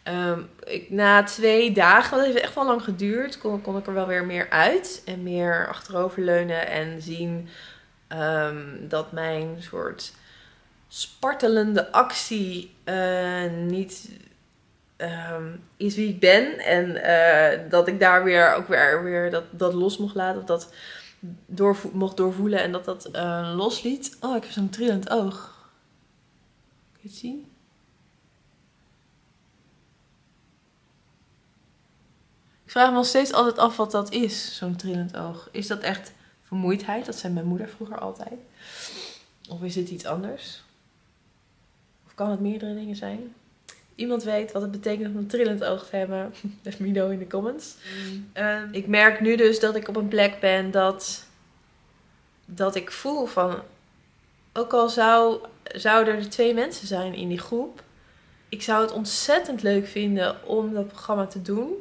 [0.07, 4.07] um, ik, na twee dagen, dat heeft echt wel lang geduurd, kon, ik er wel
[4.07, 5.01] weer meer uit.
[5.05, 7.49] En meer achteroverleunen en zien
[8.09, 10.13] um, dat mijn soort
[10.87, 14.09] spartelende actie uh, niet
[15.03, 16.59] um, is wie ik ben.
[16.59, 20.41] En uh, dat ik daar weer ook weer, weer dat, dat los mocht laten.
[20.41, 20.73] Of dat
[21.45, 24.17] door, mocht doorvoelen en dat dat uh, losliet.
[24.19, 25.69] Oh, ik heb zo'n trillend oog.
[26.91, 27.51] Kun je het zien?
[32.65, 35.49] Ik vraag me nog steeds altijd af wat dat is, zo'n trillend oog.
[35.51, 36.13] Is dat echt
[36.43, 37.05] vermoeidheid?
[37.05, 38.39] Dat zei mijn moeder vroeger altijd.
[39.49, 40.63] Of is het iets anders?
[42.05, 43.33] Of kan het meerdere dingen zijn?
[44.03, 47.19] Iemand weet wat het betekent om een trillend oog te hebben, let me know in
[47.19, 47.75] de comments.
[48.11, 48.29] Mm.
[48.33, 51.27] Ehm, ik merk nu dus dat ik op een plek ben dat,
[52.45, 53.61] dat ik voel van,
[54.53, 57.83] ook al zou, zouden er twee mensen zijn in die groep,
[58.49, 61.73] ik zou het ontzettend leuk vinden om dat programma te doen.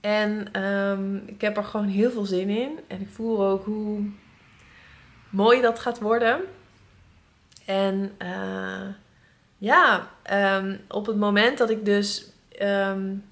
[0.00, 2.78] En um, ik heb er gewoon heel veel zin in.
[2.86, 4.10] En ik voel ook hoe
[5.30, 6.40] mooi dat gaat worden.
[7.64, 8.88] En uh,
[9.58, 10.10] ja,
[10.58, 12.26] um, op het moment dat ik dus
[12.62, 13.24] um,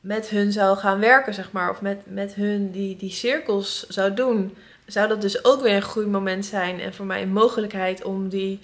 [0.00, 4.14] met hun zou gaan werken, zeg maar, of met, met hun die, die cirkels zou
[4.14, 6.80] doen, zou dat dus ook weer een groeimoment zijn.
[6.80, 8.60] En voor mij een mogelijkheid om die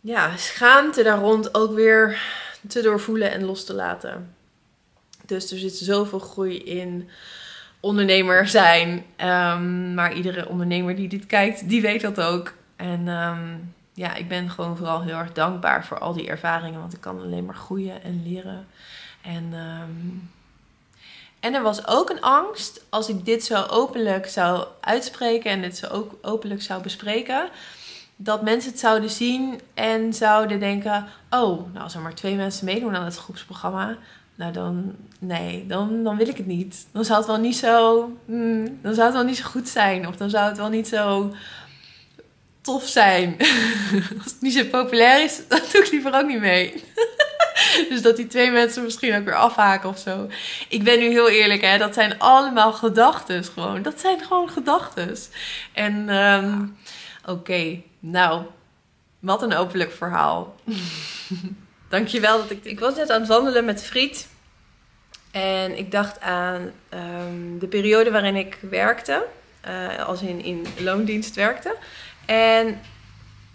[0.00, 2.22] ja, schaamte daar rond ook weer
[2.68, 4.34] te doorvoelen en los te laten.
[5.26, 7.08] Dus er zit zoveel groei in
[7.80, 8.88] ondernemer zijn.
[9.16, 12.52] Um, maar iedere ondernemer die dit kijkt, die weet dat ook.
[12.82, 16.80] En um, ja, ik ben gewoon vooral heel erg dankbaar voor al die ervaringen.
[16.80, 18.66] Want ik kan alleen maar groeien en leren.
[19.22, 20.30] En, um,
[21.40, 25.76] en er was ook een angst als ik dit zo openlijk zou uitspreken en dit
[25.76, 27.48] zo ook openlijk zou bespreken.
[28.16, 32.64] Dat mensen het zouden zien en zouden denken: Oh, nou, als er maar twee mensen
[32.64, 33.96] meedoen aan het groepsprogramma,
[34.34, 36.86] nou dan, nee, dan, dan wil ik het niet.
[36.92, 40.08] Dan zou het wel niet zo, mm, dan zou het wel niet zo goed zijn.
[40.08, 41.32] Of dan zou het wel niet zo
[42.62, 43.36] tof zijn.
[44.22, 46.84] Als het niet zo populair is, dan doe ik liever ook niet mee.
[47.90, 50.28] dus dat die twee mensen misschien ook weer afhaken of zo.
[50.68, 51.78] Ik ben nu heel eerlijk, hè.
[51.78, 53.82] Dat zijn allemaal gedachten gewoon.
[53.82, 55.16] Dat zijn gewoon gedachten.
[55.72, 56.76] En um,
[57.26, 58.42] oké, nou,
[59.18, 60.54] wat een openlijk verhaal.
[61.88, 62.64] Dankjewel dat ik...
[62.64, 64.28] Ik was net aan het wandelen met Friet.
[65.30, 69.24] En ik dacht aan um, de periode waarin ik werkte.
[69.68, 71.76] Uh, als in, in loondienst werkte.
[72.26, 72.80] En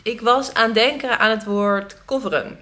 [0.03, 2.59] ik was aan denken aan het woord coveren.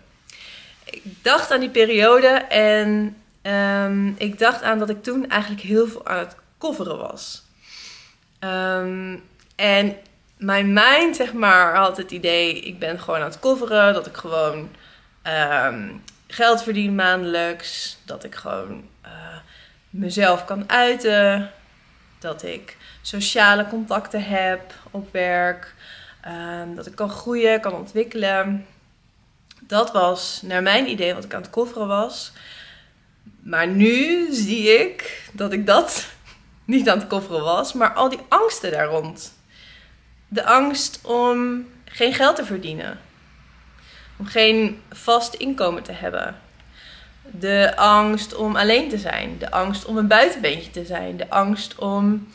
[0.84, 5.88] Ik dacht aan die periode en um, ik dacht aan dat ik toen eigenlijk heel
[5.88, 7.44] veel aan het coveren was.
[8.40, 9.24] Um,
[9.56, 9.98] en
[10.38, 13.94] mijn mind, zeg maar, had het idee: ik ben gewoon aan het coveren.
[13.94, 14.70] Dat ik gewoon
[15.24, 17.98] um, geld verdien maandelijks.
[18.06, 19.12] Dat ik gewoon uh,
[19.90, 21.52] mezelf kan uiten.
[22.20, 25.74] Dat ik sociale contacten heb op werk.
[26.28, 28.66] Um, dat ik kan groeien, kan ontwikkelen.
[29.60, 32.32] Dat was naar mijn idee wat ik aan het kofferen was.
[33.40, 36.08] Maar nu zie ik dat ik dat
[36.66, 39.34] niet aan het kofferen was, maar al die angsten daar rond.
[40.28, 43.00] De angst om geen geld te verdienen.
[44.18, 46.36] Om geen vast inkomen te hebben.
[47.22, 49.38] De angst om alleen te zijn.
[49.38, 51.18] De angst om een buitenbeentje te zijn.
[51.18, 52.28] De angst om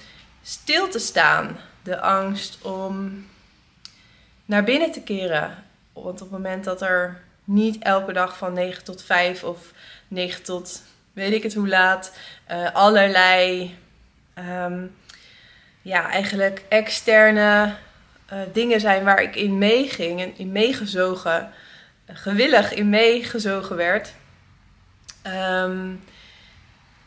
[0.43, 1.57] stil te staan.
[1.83, 3.25] De angst om
[4.51, 5.65] naar binnen te keren.
[5.93, 9.73] Want op het moment dat er niet elke dag van 9 tot 5 of
[10.09, 10.83] 9 tot
[11.13, 12.13] weet ik het hoe laat
[12.51, 13.77] uh, allerlei
[14.35, 14.87] ehm,
[15.83, 17.75] ja, eigenlijk externe
[18.33, 21.53] uh, dingen zijn waar ik in meeging en in meegezogen,
[22.07, 24.13] gewillig in meegezogen werd.
[25.23, 25.89] Ehm,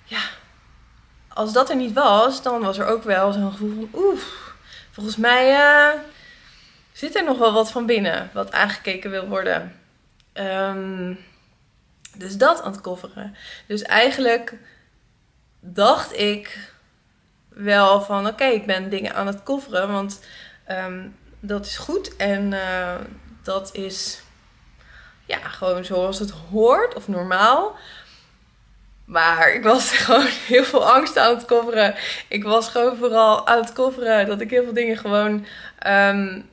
[0.04, 0.22] ja,
[1.28, 4.20] als dat er niet was, dan was er ook wel zo'n gevoel van oeh,
[4.92, 6.00] volgens mij uh,
[6.94, 9.80] zit er nog wel wat van binnen wat aangekeken wil worden.
[10.34, 11.20] Um,
[12.18, 13.36] dus dat aan het kofferen.
[13.68, 14.54] Dus eigenlijk
[15.60, 16.72] dacht ik
[17.48, 20.20] wel van oké, ik ben dingen aan het kofferen, want
[20.70, 22.96] um, dat is goed en uh,
[23.44, 24.22] dat is
[25.26, 27.76] ja, gewoon zoals het hoort of normaal.
[29.06, 31.96] Maar ik was gewoon heel veel angst aan het kofferen.
[32.28, 35.46] Ik was gewoon vooral aan het kofferen dat ik heel veel dingen gewoon
[35.88, 36.50] um,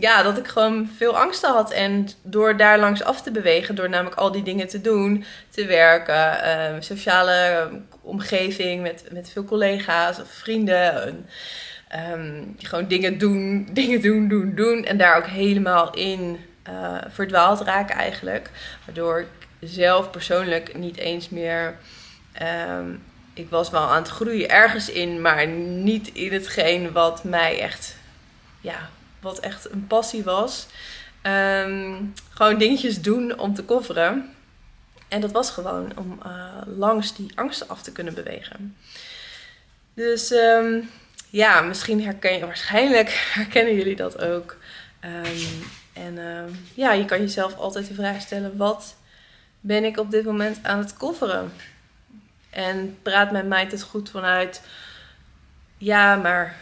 [0.00, 1.70] ja, dat ik gewoon veel angsten had.
[1.70, 5.66] En door daar langs af te bewegen, door namelijk al die dingen te doen, te
[5.66, 6.38] werken,
[6.74, 7.68] uh, sociale
[8.00, 11.26] omgeving met, met veel collega's of vrienden.
[12.12, 14.84] um, gewoon dingen doen, dingen doen, doen, doen.
[14.84, 18.50] En daar ook helemaal in uh, verdwaald raken eigenlijk.
[18.84, 21.76] Waardoor ik zelf persoonlijk niet eens meer.
[22.68, 23.02] Um,
[23.34, 27.96] ik was wel aan het groeien ergens in, maar niet in hetgeen wat mij echt
[28.60, 28.88] ja,
[29.26, 30.66] wat echt een passie was.
[31.22, 34.34] Um, gewoon dingetjes doen om te coveren.
[35.08, 38.76] En dat was gewoon om uh, langs die angsten af te kunnen bewegen.
[39.94, 40.90] Dus um,
[41.30, 43.08] ja, misschien herken je, waarschijnlijk
[43.38, 44.56] herkennen jullie dat ook.
[45.04, 46.18] Um, en
[46.74, 48.96] ja, je kan jezelf altijd de vraag stellen: wat
[49.60, 51.52] ben ik op dit moment aan het coveren?
[52.50, 54.62] En praat met mij het goed vanuit.
[55.78, 56.56] Ja, maar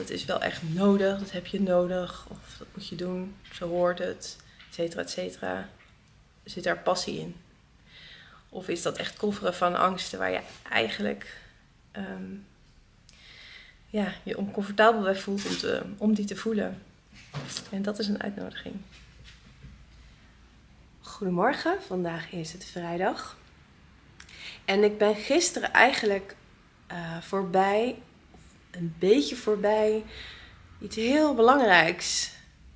[0.00, 3.68] dat is wel echt nodig, dat heb je nodig, of dat moet je doen, zo
[3.68, 4.36] hoort het,
[4.68, 5.68] et cetera, et cetera.
[6.44, 7.36] Zit daar passie in?
[8.48, 11.40] Of is dat echt kofferen van angsten waar je eigenlijk
[11.96, 12.46] um,
[13.86, 16.82] ja, je oncomfortabel bij voelt om, te, om die te voelen?
[17.70, 18.74] En dat is een uitnodiging.
[21.00, 23.36] Goedemorgen, vandaag is het vrijdag.
[24.64, 26.36] En ik ben gisteren eigenlijk
[26.92, 28.02] uh, voorbij
[28.70, 30.04] een beetje voorbij
[30.80, 32.32] iets heel belangrijks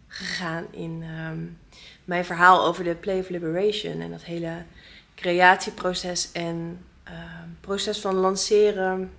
[0.08, 1.38] gegaan in ehm,
[2.04, 4.62] mijn verhaal over de Play of Liberation en dat hele
[5.14, 9.12] creatieproces en ehm, proces van lanceren,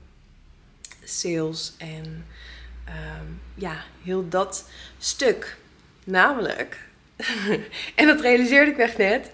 [1.04, 2.26] sales en
[2.86, 5.58] ehm, ja, heel dat stuk.
[6.04, 6.88] Namelijk,
[7.96, 9.30] en dat realiseerde ik echt net,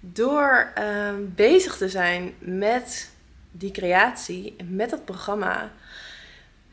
[0.00, 0.72] door
[1.34, 3.10] bezig te zijn met
[3.50, 5.72] die creatie met dat programma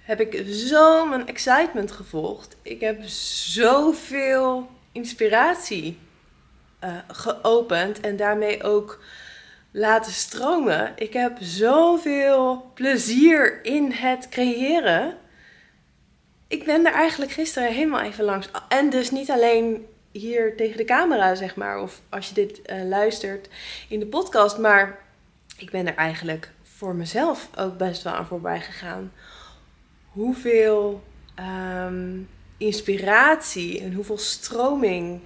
[0.01, 2.55] heb ik zo mijn excitement gevolgd.
[2.61, 3.01] Ik heb
[3.47, 5.99] zoveel inspiratie
[6.83, 8.99] uh, geopend en daarmee ook
[9.71, 10.93] laten stromen.
[10.95, 15.17] Ik heb zoveel plezier in het creëren.
[16.47, 18.49] Ik ben er eigenlijk gisteren helemaal even langs.
[18.69, 22.83] En dus niet alleen hier tegen de camera, zeg maar, of als je dit uh,
[22.83, 23.49] luistert
[23.89, 24.99] in de podcast, maar
[25.57, 26.51] ik ben er eigenlijk
[26.85, 29.11] voor mezelf ook best wel aan voorbij gegaan.
[30.11, 31.03] Hoeveel
[31.35, 32.19] ehm,
[32.57, 35.21] inspiratie en hoeveel stroming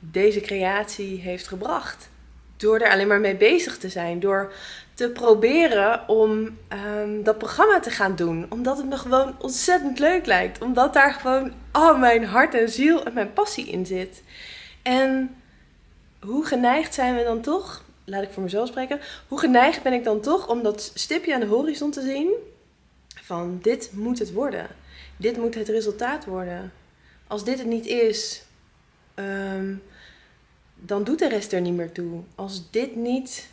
[0.00, 2.08] deze creatie heeft gebracht.
[2.56, 4.20] Door er alleen maar mee bezig te zijn.
[4.20, 4.52] Door
[4.94, 6.58] te proberen om
[6.96, 8.46] um, dat programma te gaan doen.
[8.48, 10.62] Omdat het me gewoon ontzettend leuk lijkt.
[10.62, 14.22] Omdat daar gewoon al mijn hart en ziel en mijn passie in zit.
[14.82, 15.36] En
[16.20, 19.00] hoe geneigd zijn we dan toch laat ik voor mezelf spreken.
[19.28, 22.32] Hoe geneigd ben ik dan toch om dat stipje aan de horizon te zien?
[23.22, 24.66] Van dit moet het worden.
[25.16, 26.72] Dit moet het resultaat worden.
[27.26, 28.42] Als dit het niet is,
[29.14, 29.82] um,
[30.74, 32.22] dan doet de rest er niet meer toe.
[32.34, 33.48] Als dit niet.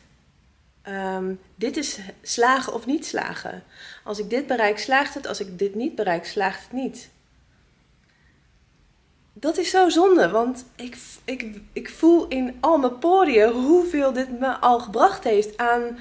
[0.87, 3.63] Um, dit is slagen of niet slagen.
[4.03, 5.27] Als ik dit bereik, slaagt het.
[5.27, 7.09] Als ik dit niet bereik, slaagt het niet
[9.43, 14.39] dat is zo zonde, want ik, ik, ik voel in al mijn poriën hoeveel dit
[14.39, 15.99] me al gebracht heeft aan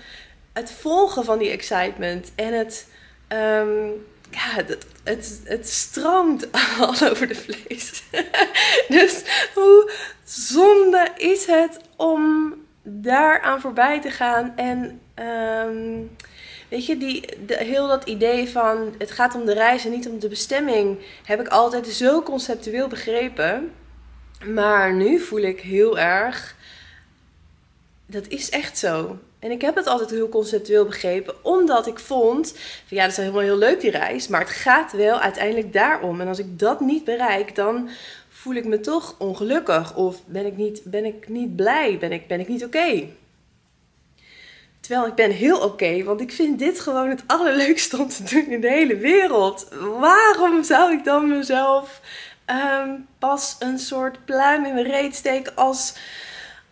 [0.53, 2.33] het volgen van die excitement.
[2.35, 2.89] En het,
[3.29, 8.03] um, ja, het, het, het stroomt al over de vlees.
[8.99, 9.23] dus
[9.55, 9.93] hoe
[10.25, 15.01] zonde is het om daaraan voorbij te gaan en
[15.67, 16.17] um,
[16.73, 20.19] Weet je, die, heel dat idee van het gaat om de reis en niet om
[20.19, 23.73] de bestemming, heb ik altijd zo conceptueel begrepen.
[24.47, 26.57] Maar nu voel ik heel erg,
[28.07, 29.19] dat is echt zo.
[29.39, 32.51] En ik heb het altijd heel conceptueel begrepen, omdat ik vond,
[32.87, 36.21] van, ja, dat is helemaal heel leuk die reis, maar het gaat wel uiteindelijk daarom.
[36.21, 37.89] En als ik dat niet bereik, dan
[38.29, 42.27] voel ik me toch ongelukkig of ben ik niet, ben ik niet blij, ben ik,
[42.27, 43.09] ben ik niet oké.
[44.83, 48.47] Terwijl ik ben heel oké, want ik vind dit gewoon het allerleukste om te doen
[48.47, 49.69] in de hele wereld.
[49.99, 52.01] Waarom zou ik dan mezelf
[52.45, 55.95] ehm, pas een soort pluim in mijn reet steken als,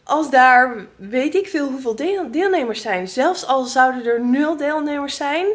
[0.05, 1.97] als daar weet ik veel hoeveel
[2.31, 3.09] deelnemers zijn?
[3.09, 5.47] Zelfs al zouden er nul deelnemers zijn,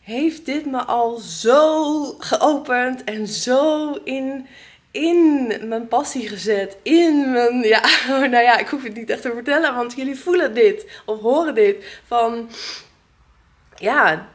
[0.00, 4.46] heeft dit me al zo geopend en zo in
[4.92, 6.76] in mijn passie gezet.
[6.82, 10.54] In mijn, ja, nou ja, ik hoef het niet echt te vertellen, want jullie voelen
[10.54, 12.00] dit of horen dit.
[12.06, 12.50] Van,
[13.76, 14.28] ja,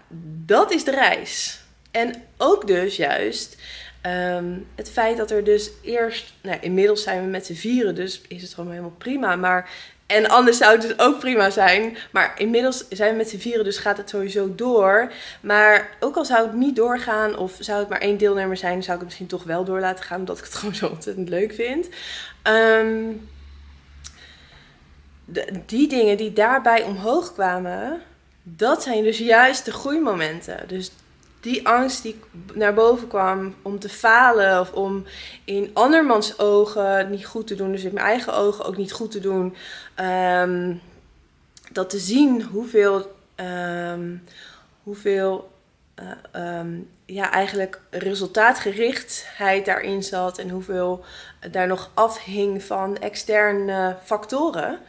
[0.46, 1.62] dat is de reis.
[1.92, 3.58] En ook dus juist
[4.02, 8.22] ehm, het feit dat er dus eerst, nou, inmiddels zijn we met z'n vieren, dus
[8.28, 9.36] is het gewoon helemaal prima.
[9.36, 9.70] Maar
[10.08, 11.98] en anders zou het dus ook prima zijn.
[12.12, 15.12] Maar inmiddels zijn we met z'n vieren, dus gaat het sowieso door.
[15.42, 18.94] Maar ook al zou het niet doorgaan, of zou het maar één deelnemer zijn, zou
[18.94, 21.54] ik het misschien toch wel door laten gaan, omdat ik het gewoon zo ontzettend leuk
[21.54, 21.90] vind.
[22.42, 23.12] Ehm,
[25.26, 28.02] de, die dingen die daarbij omhoog kwamen,
[28.44, 30.68] dat zijn dus juist de groeimomenten.
[30.68, 30.92] Dus
[31.48, 32.20] die angst die
[32.54, 35.06] naar boven kwam om te falen of om
[35.46, 39.12] in andermans ogen niet goed te doen, dus in mijn eigen ogen ook niet goed
[39.12, 39.56] te doen,
[39.96, 40.76] ehm,
[41.72, 44.24] dat te zien hoeveel, um,
[44.84, 45.52] hoeveel
[46.36, 46.62] uh,
[47.06, 51.04] ja, eigenlijk resultaatgerichtheid daarin zat en hoeveel
[51.52, 54.80] daar nog afhing van externe factoren.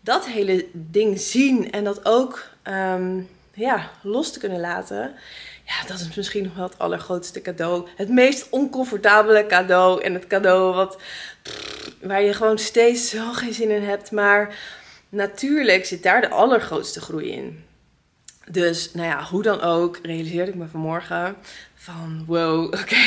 [0.00, 2.46] Dat hele ding zien en dat ook
[3.52, 5.14] ja, los te kunnen laten
[5.68, 7.88] ja, dat is misschien nog wel het allergrootste cadeau.
[7.96, 10.02] Het meest oncomfortabele cadeau.
[10.02, 11.00] En het cadeau wat,
[12.00, 14.10] waar je gewoon steeds zo geen zin in hebt.
[14.10, 14.58] Maar
[15.08, 17.64] natuurlijk zit daar de allergrootste groei in.
[18.50, 21.36] Dus, nou ja, hoe dan ook, realiseerde ik me vanmorgen
[21.74, 23.06] van wow, oké.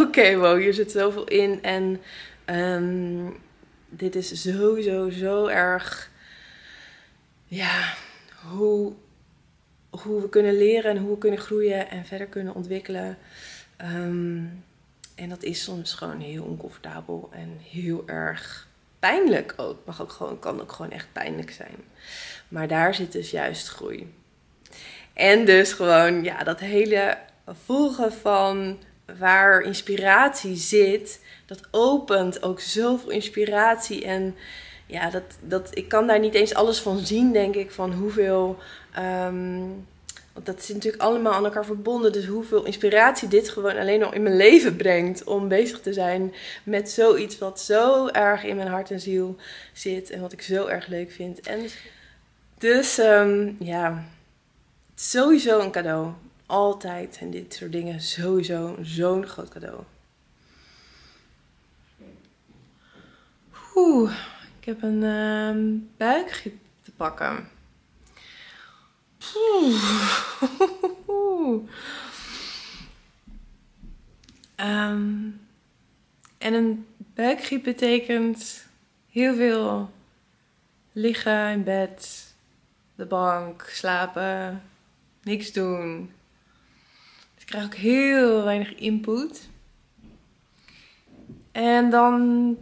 [0.00, 1.62] oké, wow, hier zit zoveel in.
[1.62, 2.00] En
[2.46, 3.36] um,
[3.88, 6.10] dit is sowieso zo erg.
[7.46, 7.94] Ja,
[8.48, 8.92] hoe
[10.02, 13.18] hoe we kunnen leren en hoe we kunnen groeien en verder kunnen ontwikkelen.
[13.76, 14.42] Ehm,
[15.14, 18.68] en dat is soms gewoon heel oncomfortabel en heel erg
[18.98, 19.78] pijnlijk ook.
[19.84, 21.76] Mag ook gewoon, kan ook gewoon echt pijnlijk zijn.
[22.48, 24.14] Maar daar zit dus juist groei.
[25.12, 27.18] En dus gewoon, ja, dat hele
[27.64, 28.78] volgen van
[29.18, 34.04] waar inspiratie zit, dat opent ook zoveel inspiratie.
[34.04, 34.36] En
[34.86, 38.58] ja, dat, dat, ik kan daar niet eens alles van zien, denk ik, van hoeveel
[38.98, 39.86] Um,
[40.32, 42.12] want dat is natuurlijk allemaal aan elkaar verbonden.
[42.12, 45.24] Dus hoeveel inspiratie dit gewoon alleen al in mijn leven brengt.
[45.24, 49.36] Om bezig te zijn met zoiets wat zo erg in mijn hart en ziel
[49.72, 50.10] zit.
[50.10, 51.40] En wat ik zo erg leuk vind.
[51.40, 51.66] En
[52.58, 54.04] dus um, ja,
[54.94, 56.12] sowieso een cadeau.
[56.46, 57.18] Altijd.
[57.20, 59.82] En dit soort dingen sowieso zo'n groot cadeau.
[63.74, 64.12] Oeh,
[64.60, 67.48] ik heb een um, buikgriep te pakken.
[74.56, 75.40] Um,
[76.38, 78.66] en een buikgriep betekent
[79.10, 79.90] heel veel
[80.92, 82.34] liggen in bed,
[82.94, 84.62] de bank, slapen,
[85.22, 86.10] niks doen.
[87.34, 89.48] Dus ik krijg ook heel weinig input.
[91.52, 92.56] En dan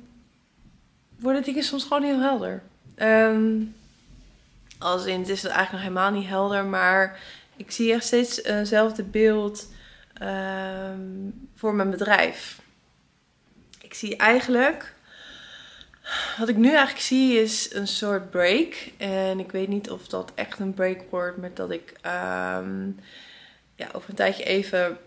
[1.18, 2.62] worden dingen soms gewoon heel helder.
[2.96, 3.74] Um,
[4.82, 7.20] als in, het is eigenlijk nog helemaal niet helder, maar
[7.56, 9.68] ik zie echt steeds hetzelfde beeld
[10.14, 12.60] ehm, voor mijn bedrijf.
[13.80, 14.94] Ik zie eigenlijk,
[16.38, 18.74] wat ik nu eigenlijk zie is een soort break.
[18.96, 22.98] En ik weet niet of dat echt een break wordt met dat ik um,
[23.74, 24.98] ja, over een tijdje even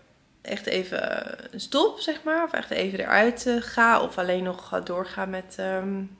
[0.42, 2.44] echt even stop, zeg maar.
[2.44, 4.00] Of echt even eruit uh, ga.
[4.00, 6.16] Of alleen nog ga doorgaan met um,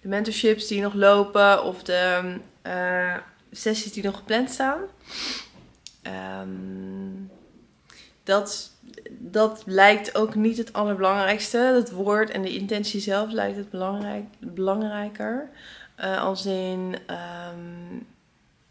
[0.00, 2.34] de mentorships die nog lopen of de
[2.66, 3.16] uh,
[3.50, 4.80] sessies die nog gepland staan.
[6.42, 7.30] Um,
[8.22, 8.70] dat,
[9.08, 11.58] dat lijkt ook niet het allerbelangrijkste.
[11.58, 15.48] Het woord en de intentie zelf lijkt het belangrijk, belangrijker.
[16.00, 18.06] Uh, als in um,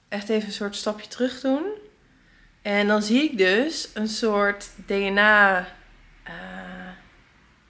[0.08, 1.64] echt even een soort stapje terug doen.
[2.62, 6.34] En dan zie ik dus een soort DNA uh,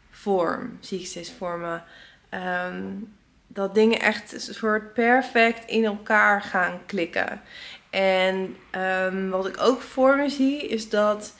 [0.09, 0.77] vorm.
[0.81, 1.83] Zie ik steeds vormen.
[2.29, 3.16] Um,
[3.57, 7.41] dat dingen echt een soort perfect in elkaar gaan klikken.
[7.89, 8.57] En
[9.05, 11.33] um, wat ik ook voor me zie is dat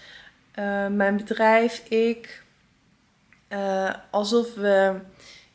[0.60, 2.44] uh, mijn bedrijf, ik,
[3.50, 4.94] uh, alsof we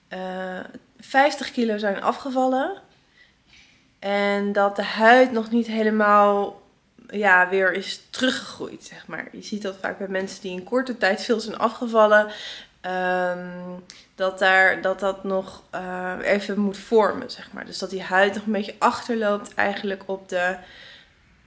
[0.08, 0.64] uh, eh,
[1.00, 2.80] 50 kilo zijn afgevallen.
[3.98, 6.62] En dat de huid nog niet helemaal
[7.08, 9.28] ja, weer is teruggegroeid, zeg maar.
[9.32, 12.30] Je ziet dat vaak bij mensen die in korte tijd veel zijn afgevallen
[12.82, 13.78] ehm,
[14.14, 17.66] dat, daar, dat dat nog uh, even moet vormen, zeg maar.
[17.66, 20.56] Dus dat die huid nog een beetje achterloopt eigenlijk op de,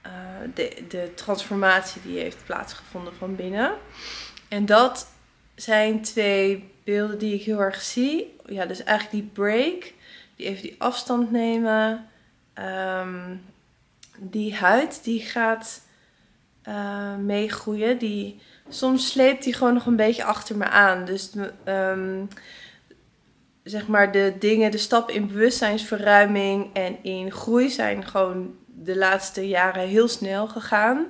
[0.06, 0.12] uh,
[0.54, 3.72] de, de transformatie die heeft plaatsgevonden van binnen.
[4.48, 5.08] En dat
[5.54, 8.36] zijn twee beelden die ik heel erg zie.
[8.46, 9.92] Ja, dus eigenlijk die break,
[10.36, 12.08] die even die afstand nemen.
[12.54, 13.44] Um,
[14.18, 15.80] die huid die gaat
[16.68, 17.98] uh, meegroeien.
[17.98, 21.04] Die, soms sleept die gewoon nog een beetje achter me aan.
[21.04, 21.32] Dus
[21.64, 22.28] um,
[23.62, 29.48] zeg maar de dingen, de stappen in bewustzijnsverruiming en in groei zijn gewoon de laatste
[29.48, 31.06] jaren heel snel gegaan.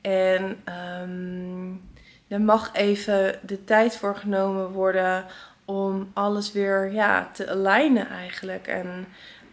[0.00, 0.62] En
[1.02, 1.90] um,
[2.28, 5.24] er mag even de tijd voor genomen worden
[5.64, 8.66] om alles weer ja, te alignen eigenlijk.
[8.66, 9.06] En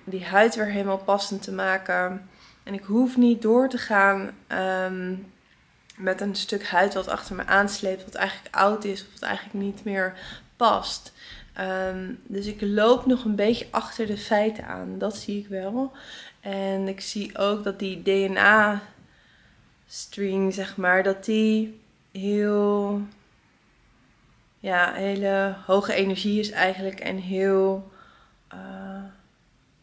[0.03, 2.29] die huid weer helemaal passend te maken.
[2.63, 4.31] En ik hoef niet door te gaan
[4.87, 5.33] um,
[5.97, 9.65] met een stuk huid wat achter me aansleept, wat eigenlijk oud is of wat eigenlijk
[9.65, 10.13] niet meer
[10.55, 11.13] past.
[11.59, 14.97] Um, dus ik loop nog een beetje achter de feiten aan.
[14.97, 15.91] Dat zie ik wel.
[16.39, 18.83] En ik zie ook dat die DNA-string,
[20.53, 21.81] zeg maar, dat die
[22.11, 23.01] heel.
[24.59, 26.99] Ja, hele hoge energie is eigenlijk.
[26.99, 27.91] En heel.
[28.53, 29.03] Uh,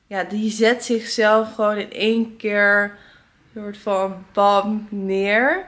[0.06, 2.98] ja, die zet zichzelf gewoon in één keer.
[3.54, 5.66] Soort van bam neer.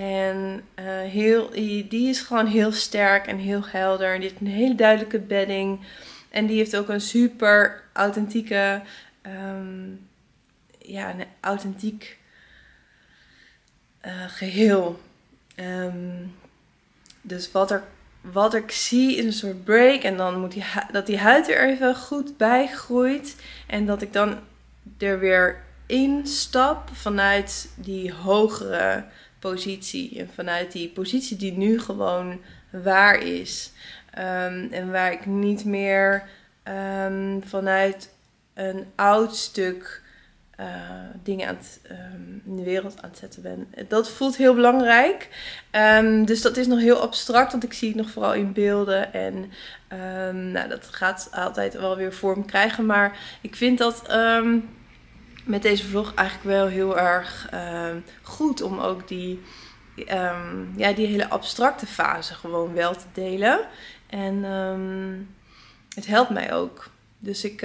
[0.00, 1.50] En uh, heel,
[1.88, 4.14] die is gewoon heel sterk en heel helder.
[4.14, 5.80] En die heeft een hele duidelijke bedding.
[6.30, 8.82] En die heeft ook een super authentieke,
[9.22, 10.08] um,
[10.78, 12.18] ja, een authentiek
[14.06, 15.00] uh, geheel.
[15.60, 16.34] Um,
[17.20, 17.82] dus wat, er,
[18.20, 20.02] wat ik zie is een soort break.
[20.02, 23.36] En dan moet die, dat die huid er even goed bij groeit.
[23.66, 24.38] En dat ik dan
[24.98, 29.04] er weer instap vanuit die hogere
[29.50, 30.18] positie.
[30.18, 32.40] En vanuit die positie die nu gewoon
[32.70, 33.72] waar is.
[34.18, 36.28] Um, en waar ik niet meer
[37.04, 38.14] um, vanuit
[38.54, 40.02] een oud stuk
[40.60, 40.66] uh,
[41.22, 41.58] dingen aan
[41.90, 43.68] um, in de wereld aan het zetten ben.
[43.88, 45.28] Dat voelt heel belangrijk.
[46.24, 49.12] dus dat is nog heel abstract, want ik zie het nog vooral in beelden.
[49.12, 49.50] En
[50.52, 52.86] nou, dat gaat altijd wel weer vorm krijgen.
[52.86, 54.02] Maar ik vind dat
[55.46, 57.90] met deze vlog eigenlijk wel heel erg uh,
[58.22, 59.40] goed om ook die,
[59.96, 63.60] um, ja, die hele abstracte fase gewoon wel te delen.
[64.06, 65.28] En um,
[65.94, 66.90] het helpt mij ook.
[67.18, 67.60] Dus ik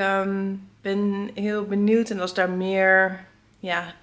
[0.81, 3.25] ben heel benieuwd en als daar meer
[3.59, 3.93] ja,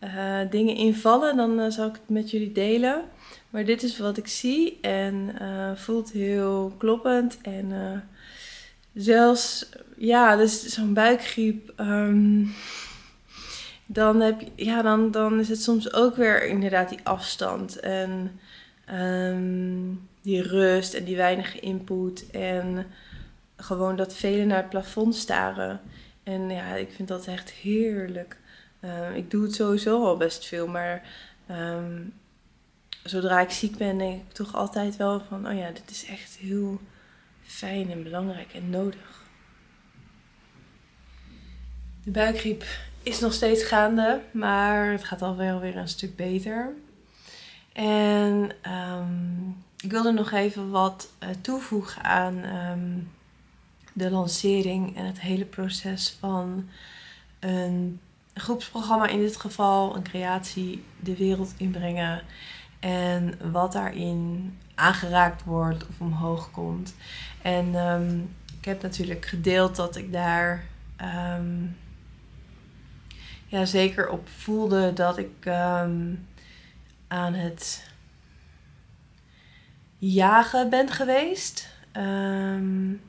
[0.00, 3.02] uh, dingen invallen, dan uh, zal ik het met jullie delen.
[3.50, 7.38] Maar dit is wat ik zie en uh, voelt heel kloppend.
[7.42, 7.72] En
[8.94, 11.72] zelfs, ja, dus zo'n buikgriep.
[11.80, 12.54] Um,
[13.86, 18.40] dan, heb ja, dan, dan is het soms ook weer inderdaad die afstand en
[18.92, 22.86] um, die rust en die weinige input en
[23.56, 25.80] gewoon dat velen naar het plafond staren.
[26.22, 28.36] En ja, ik vind dat echt heerlijk.
[28.80, 31.02] Uh, ik doe het sowieso al best veel, maar
[31.50, 32.12] um,
[33.02, 36.36] zodra ik ziek ben, denk ik toch altijd wel van: oh ja, dit is echt
[36.36, 36.80] heel
[37.42, 39.24] fijn en belangrijk en nodig.
[42.04, 42.64] De buikgriep
[43.06, 46.72] is nog steeds gaande, maar het gaat al wel weer een stuk beter.
[47.72, 53.10] En um, ik wilde nog even wat uh, toevoegen aan um,
[53.92, 56.68] de lancering en het hele proces van
[57.40, 58.00] een
[58.34, 62.22] groepsprogramma in dit geval, een creatie de wereld inbrengen
[62.80, 66.94] en wat daarin aangeraakt wordt of omhoog komt.
[67.42, 70.64] En um, ik heb natuurlijk gedeeld dat ik daar
[73.46, 76.26] ja, zeker op voelde dat ik um,
[77.08, 77.90] aan het
[79.98, 81.74] jagen ben geweest.
[81.92, 83.00] Um,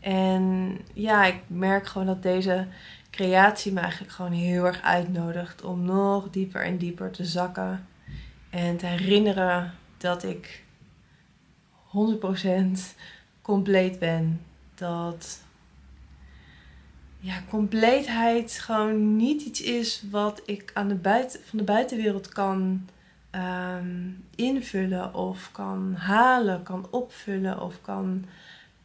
[0.00, 2.66] en ja, ik merk gewoon dat deze
[3.10, 7.86] creatie me eigenlijk gewoon heel erg uitnodigt om nog dieper en dieper te zakken.
[8.50, 10.64] En te herinneren dat ik
[11.86, 12.96] 100%
[13.42, 14.40] compleet ben.
[14.74, 15.40] Dat
[17.24, 22.88] ja, compleetheid gewoon niet iets is wat ik aan de buiten, van de buitenwereld kan
[23.30, 28.24] um, invullen of kan halen, kan opvullen of kan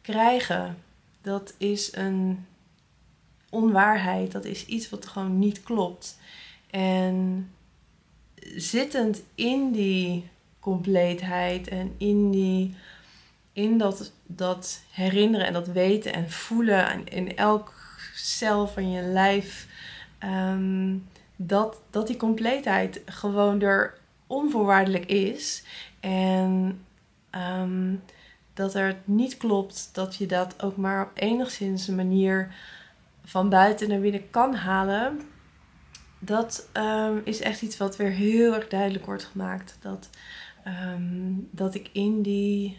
[0.00, 0.76] krijgen.
[1.22, 2.46] Dat is een
[3.50, 6.18] onwaarheid, dat is iets wat gewoon niet klopt.
[6.70, 7.50] En
[8.56, 10.28] zittend in die
[10.60, 12.74] compleetheid en in, die,
[13.52, 17.77] in dat, dat herinneren en dat weten en voelen in elk
[18.18, 19.66] cel van je lijf.
[20.18, 20.96] Ehm,
[21.36, 25.62] dat, dat die compleetheid gewoon er onvoorwaardelijk is.
[26.00, 26.80] En
[27.30, 28.02] um,
[28.54, 32.54] dat er niet klopt dat je dat ook maar op enigszins een manier
[33.24, 35.20] van buiten naar binnen kan halen.
[36.18, 39.76] Dat ehm, is echt iets wat weer heel erg duidelijk wordt gemaakt.
[39.80, 40.10] Dat,
[40.64, 42.78] ehm, dat ik in die,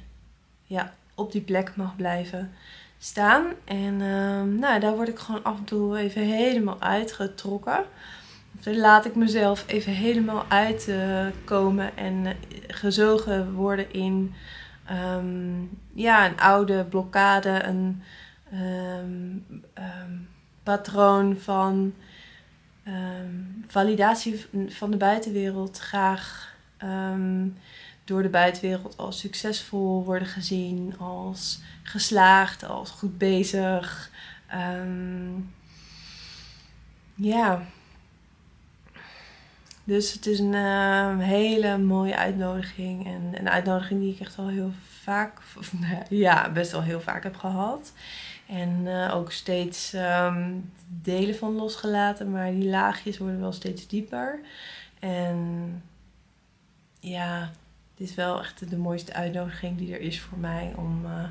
[0.64, 2.52] ja, op die plek mag blijven
[3.00, 3.46] staan.
[3.66, 7.84] En um, nou, daar word ik gewoon af en toe even helemaal uitgetrokken.
[8.64, 12.34] Dan laat ik mezelf even helemaal uitkomen en eh,
[12.68, 14.34] gezogen worden in
[14.92, 18.04] um, ja, een oude blokkade, een
[18.54, 19.66] um,
[20.64, 21.94] patroon van
[23.68, 25.80] validatie van de buitenwereld.
[25.80, 26.56] Graag
[28.10, 34.12] door de buitenwereld als succesvol worden gezien, als geslaagd, als goed bezig.
[37.16, 37.66] ja,
[39.90, 43.06] dus het is een uh, hele mooie uitnodiging.
[43.06, 45.42] En een uitnodiging die ik echt al heel vaak,
[46.10, 47.94] ja, best wel heel vaak heb gehad.
[48.48, 54.40] En uh, ook steeds um, delen van losgelaten, maar die laagjes worden wel steeds dieper.
[55.00, 55.84] En
[57.00, 57.52] ja,
[58.00, 61.06] het is wel echt de mooiste uitnodiging die er is voor mij om.
[61.06, 61.24] Uh,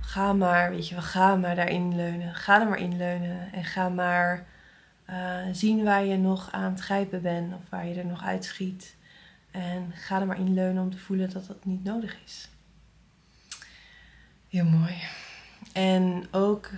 [0.00, 2.34] ga maar, weet je wel, ga maar daarin leunen.
[2.34, 3.52] Ga er maar in leunen.
[3.52, 4.46] En ga maar
[5.10, 8.96] uh, zien waar je nog aan het grijpen bent of waar je er nog uitschiet.
[9.50, 12.48] En ga er maar in leunen om te voelen dat dat niet nodig is.
[14.48, 14.94] Heel mooi.
[15.72, 16.70] En ook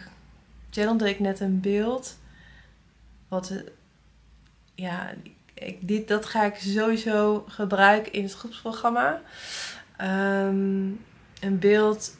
[0.70, 2.18] channelde ik net een beeld.
[3.28, 3.62] Wat,
[4.74, 5.35] ja, ik,
[5.80, 9.20] dit, dat ga ik sowieso gebruiken in het groepsprogramma.
[10.00, 11.04] Um,
[11.40, 12.16] een beeld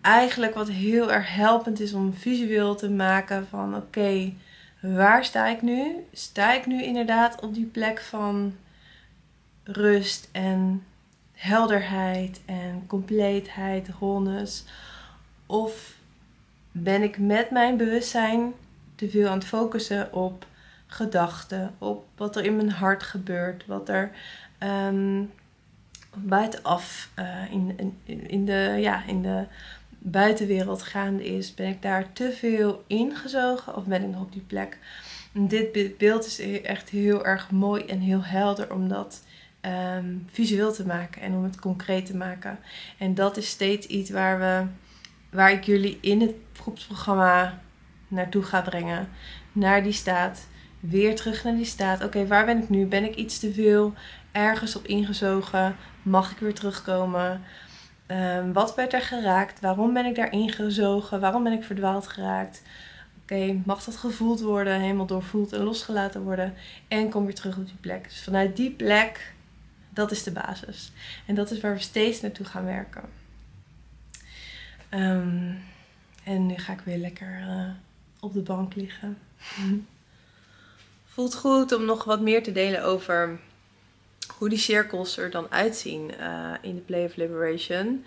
[0.00, 4.32] eigenlijk wat heel erg helpend is om visueel te maken van oké,
[4.80, 6.06] waar sta ik nu?
[6.12, 8.56] Sta ik nu inderdaad op die plek van
[9.62, 10.84] rust en
[11.32, 14.64] helderheid en compleetheid, wholeness?
[15.46, 15.94] Of
[16.72, 18.52] ben ik met mijn bewustzijn
[18.94, 20.46] te veel aan het focussen op
[20.94, 24.10] gedachten, op wat er in mijn hart gebeurt, wat er
[24.62, 25.30] um,
[26.14, 29.44] buitenaf uh, in, in, in, de, ja, in de
[29.98, 34.44] buitenwereld gaande is, ben ik daar te veel ingezogen of ben ik nog op die
[34.46, 34.78] plek?
[35.32, 39.22] dit beeld is echt heel erg mooi en heel helder om dat
[39.60, 42.58] ehm, visueel te maken en om het concreet te maken.
[42.98, 44.66] En dat is steeds iets waar, we,
[45.30, 47.60] waar ik jullie in het groepsprogramma
[48.08, 49.08] naartoe ga brengen.
[49.52, 50.46] Naar die staat.
[50.88, 52.04] Weer terug naar die staat.
[52.04, 52.86] Oké, waar ben ik nu?
[52.86, 53.94] Ben ik iets te veel
[54.32, 55.76] ergens op ingezogen?
[56.02, 57.42] Mag ik weer terugkomen?
[58.06, 59.60] Um, wat werd er geraakt?
[59.60, 61.20] Waarom ben ik daarin gezogen?
[61.20, 62.62] Waarom ben ik verdwaald geraakt?
[63.22, 66.54] Oké, mag dat gevoeld worden, helemaal doorvoeld en losgelaten worden?
[66.88, 68.04] En kom weer terug op die plek.
[68.04, 69.34] Dus vanuit die plek,
[69.90, 70.92] dat is de basis.
[71.26, 73.02] En dat is waar we steeds naartoe gaan werken.
[74.90, 75.58] Um,
[76.24, 77.68] en nu ga ik weer lekker uh,
[78.20, 79.18] op de bank liggen.
[81.14, 83.40] Voelt goed om nog wat meer te delen over
[84.36, 88.04] hoe die cirkels er dan uitzien uh, in de Play of Liberation.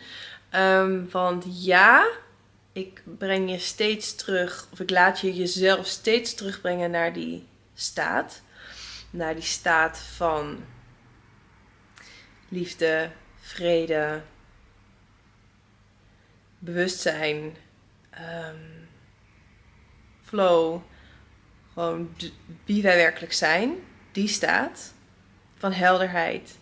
[0.56, 2.08] Um, want ja,
[2.72, 8.42] ik breng je steeds terug, of ik laat je jezelf steeds terugbrengen naar die staat.
[9.10, 10.66] Naar die staat van
[12.50, 14.22] liefde, vrede,
[16.60, 17.58] bewustzijn,
[18.20, 18.88] um,
[20.24, 20.82] flow.
[21.78, 22.10] Gewoon
[22.66, 23.74] wie wij werkelijk zijn.
[24.12, 24.94] Die staat
[25.58, 26.58] van helderheid.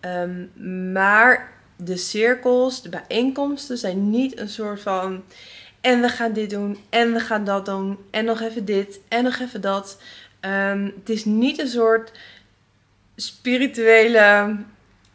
[0.00, 0.50] Um,
[0.92, 5.24] maar de cirkels, de bijeenkomsten zijn niet een soort van.
[5.80, 9.24] En we gaan dit doen, en we gaan dat doen, en nog even dit, en
[9.24, 10.00] nog even dat.
[10.40, 12.12] Um, het is niet een soort
[13.16, 14.56] spirituele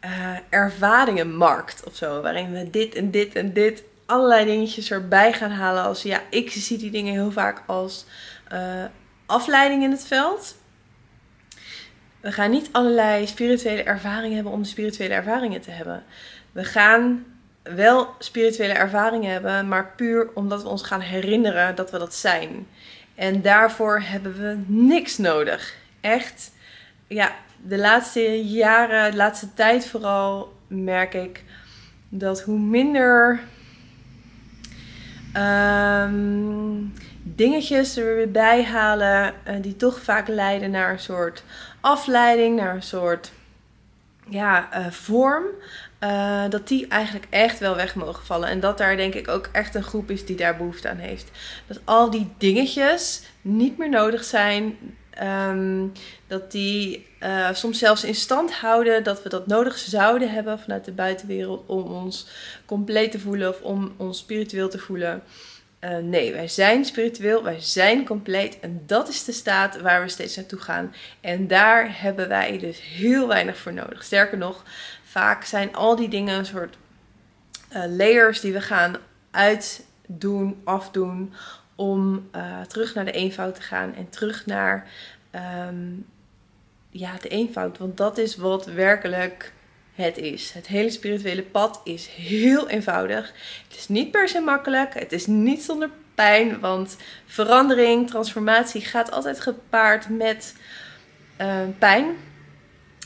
[0.04, 5.50] uh, ervaringenmarkt of zo, waarin we dit en dit en dit, allerlei dingetjes erbij gaan
[5.50, 5.82] halen.
[5.82, 8.04] Als ja, ik zie die dingen heel vaak als
[8.52, 8.84] uh,
[9.26, 10.56] afleiding in het veld.
[12.20, 16.04] We gaan niet allerlei spirituele ervaringen hebben om spirituele ervaringen te hebben.
[16.52, 17.24] We gaan
[17.62, 22.66] wel spirituele ervaringen hebben, maar puur omdat we ons gaan herinneren dat we dat zijn.
[23.14, 25.74] En daarvoor hebben we niks nodig.
[26.00, 26.52] Echt,
[27.06, 31.44] ja, de laatste jaren, de laatste tijd vooral, merk ik
[32.08, 33.40] dat hoe minder
[35.36, 36.92] um,
[37.34, 41.42] dingetjes er weer bij halen, uh, die toch vaak leiden naar een soort
[41.80, 43.32] afleiding, naar een soort
[44.28, 45.44] ja, uh, vorm.
[46.00, 48.48] Uh, dat die eigenlijk echt wel weg mogen vallen.
[48.48, 51.30] En dat daar denk ik ook echt een groep is die daar behoefte aan heeft.
[51.66, 54.76] Dat al die dingetjes niet meer nodig zijn.
[55.48, 55.92] Um,
[56.26, 57.06] dat die
[57.52, 61.82] soms zelfs in stand houden dat we dat nodig zouden hebben vanuit de buitenwereld om
[61.82, 62.26] ons
[62.66, 65.22] compleet te voelen of om ons spiritueel te voelen.
[65.86, 70.08] Uh, nee, wij zijn spiritueel, wij zijn compleet en dat is de staat waar we
[70.08, 70.94] steeds naartoe gaan.
[71.20, 74.04] En daar hebben wij dus heel weinig voor nodig.
[74.04, 74.64] Sterker nog,
[75.04, 76.76] vaak zijn al die dingen een soort
[77.72, 78.96] uh, layers die we gaan
[79.30, 81.32] uitdoen, afdoen,
[81.74, 84.88] om uh, terug naar de eenvoud te gaan en terug naar
[85.68, 86.06] um,
[86.90, 87.78] ja, de eenvoud.
[87.78, 89.52] Want dat is wat werkelijk
[89.96, 90.52] het is.
[90.52, 93.32] Het hele spirituele pad is heel eenvoudig.
[93.68, 94.94] Het is niet per se makkelijk.
[94.94, 96.60] Het is niet zonder pijn.
[96.60, 100.54] Want verandering, transformatie gaat altijd gepaard met
[101.40, 102.06] uh, pijn.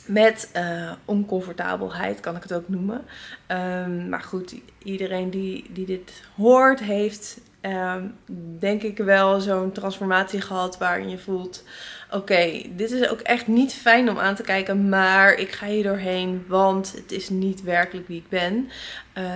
[0.06, 3.04] Met uh, oncomfortabelheid kan ik het ook noemen.
[3.48, 8.14] Um, maar goed, iedereen die, die dit hoort, heeft um,
[8.58, 11.64] denk ik wel zo'n transformatie gehad waarin je voelt:
[12.10, 15.82] oké, dit is ook echt niet fijn om aan te kijken, maar ik ga hier
[15.82, 18.70] doorheen, want het is niet werkelijk wie ik ben.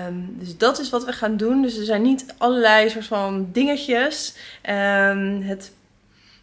[0.07, 1.63] Um, dus dat is wat we gaan doen.
[1.63, 4.35] Dus er zijn niet allerlei soort van dingetjes.
[4.71, 5.73] Um, het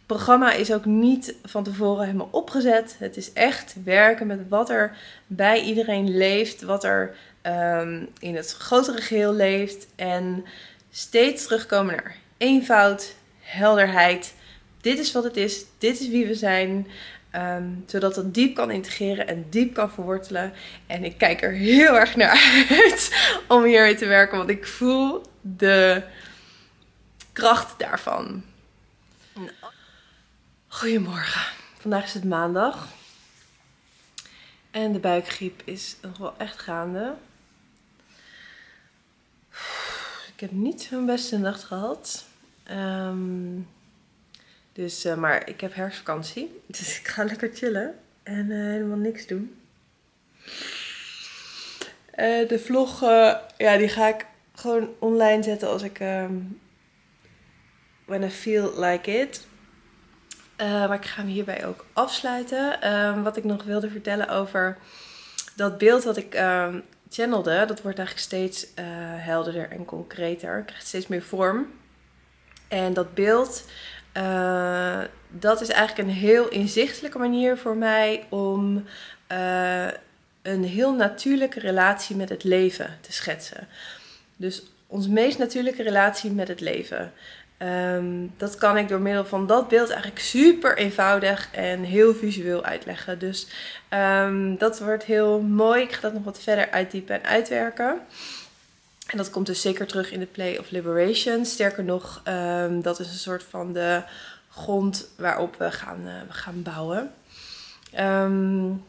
[0.06, 2.96] programma is ook niet van tevoren helemaal opgezet.
[2.98, 8.52] Het is echt werken met wat er bij iedereen leeft, wat er um, in het
[8.52, 9.86] grotere geheel leeft.
[9.96, 10.44] En
[10.90, 14.34] steeds terugkomen naar eenvoud, helderheid.
[14.82, 16.86] Dit is wat het is, dit is wie we zijn.
[17.36, 20.52] Um, zodat het diep kan integreren en diep kan verwortelen.
[20.86, 25.22] En ik kijk er heel erg naar uit om hiermee te werken, want ik voel
[25.40, 26.02] de
[27.32, 28.44] kracht daarvan.
[30.68, 31.52] Goedemorgen.
[31.78, 32.88] Vandaag is het maandag.
[34.70, 37.14] En de buikgriep is nog wel echt gaande.
[40.34, 42.24] Ik heb niet zo'n beste nacht gehad.
[42.70, 43.68] Um,
[44.72, 46.60] dus, uh, maar ik heb herfstvakantie.
[46.66, 47.94] Dus ik ga lekker chillen.
[48.22, 49.56] En uh, helemaal niks doen.
[52.16, 53.00] Uh, de vlog,
[53.56, 56.00] ja, die ga ik gewoon online zetten als ik...
[56.00, 56.60] Um,
[58.04, 59.46] when I feel like it.
[60.56, 62.92] maar ik ga hem hierbij ook afsluiten.
[62.92, 64.78] Um, wat ik nog wilde vertellen over
[65.56, 66.42] dat beeld wat ik
[67.08, 68.66] channelde, dat wordt eigenlijk steeds
[69.16, 70.62] helderder en concreter.
[70.62, 71.66] Krijgt steeds meer vorm.
[72.68, 73.64] En dat beeld,
[74.16, 78.84] uh, dat is eigenlijk een heel inzichtelijke manier voor mij om
[79.32, 79.86] uh,
[80.42, 83.68] een heel natuurlijke relatie met het leven te schetsen.
[84.36, 87.12] Dus onze meest natuurlijke relatie met het leven.
[87.58, 92.64] Um, dat kan ik door middel van dat beeld eigenlijk super eenvoudig en heel visueel
[92.64, 93.18] uitleggen.
[93.18, 93.46] Dus
[93.90, 95.82] um, dat wordt heel mooi.
[95.82, 98.00] Ik ga dat nog wat verder uitdiepen en uitwerken.
[99.06, 101.44] En dat komt dus zeker terug in de Play of Liberation.
[101.44, 104.02] Sterker nog, um, dat is een soort van de
[104.50, 107.12] grond waarop we gaan, uh, we gaan bouwen.
[107.98, 108.84] Um,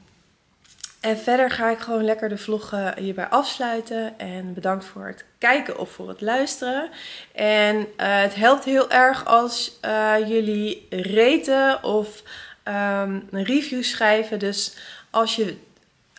[1.00, 4.20] en verder ga ik gewoon lekker de vlog hierbij afsluiten.
[4.20, 6.90] En bedankt voor het kijken of voor het luisteren.
[7.32, 12.24] En uh, het helpt heel erg als uh, jullie reten of
[12.64, 14.40] um, review schrijven.
[14.40, 14.76] Dus
[15.10, 15.58] als je,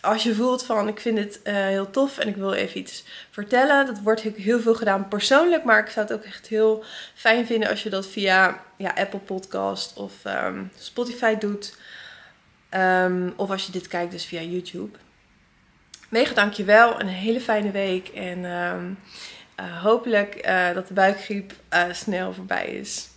[0.05, 3.03] als je voelt van ik vind het uh, heel tof en ik wil even iets
[3.29, 3.85] vertellen.
[3.85, 5.63] Dat wordt heel veel gedaan persoonlijk.
[5.63, 6.83] Maar ik zou het ook echt heel
[7.13, 11.77] fijn vinden als je dat via ja, Apple Podcast of um, Spotify doet.
[12.71, 14.97] Um, of als je dit kijkt dus via YouTube.
[16.09, 16.99] Mega dankjewel.
[16.99, 18.07] Een hele fijne week.
[18.07, 18.97] En um,
[19.59, 21.53] uh, hopelijk uh, dat de buikgriep
[21.91, 23.07] snel voorbij is.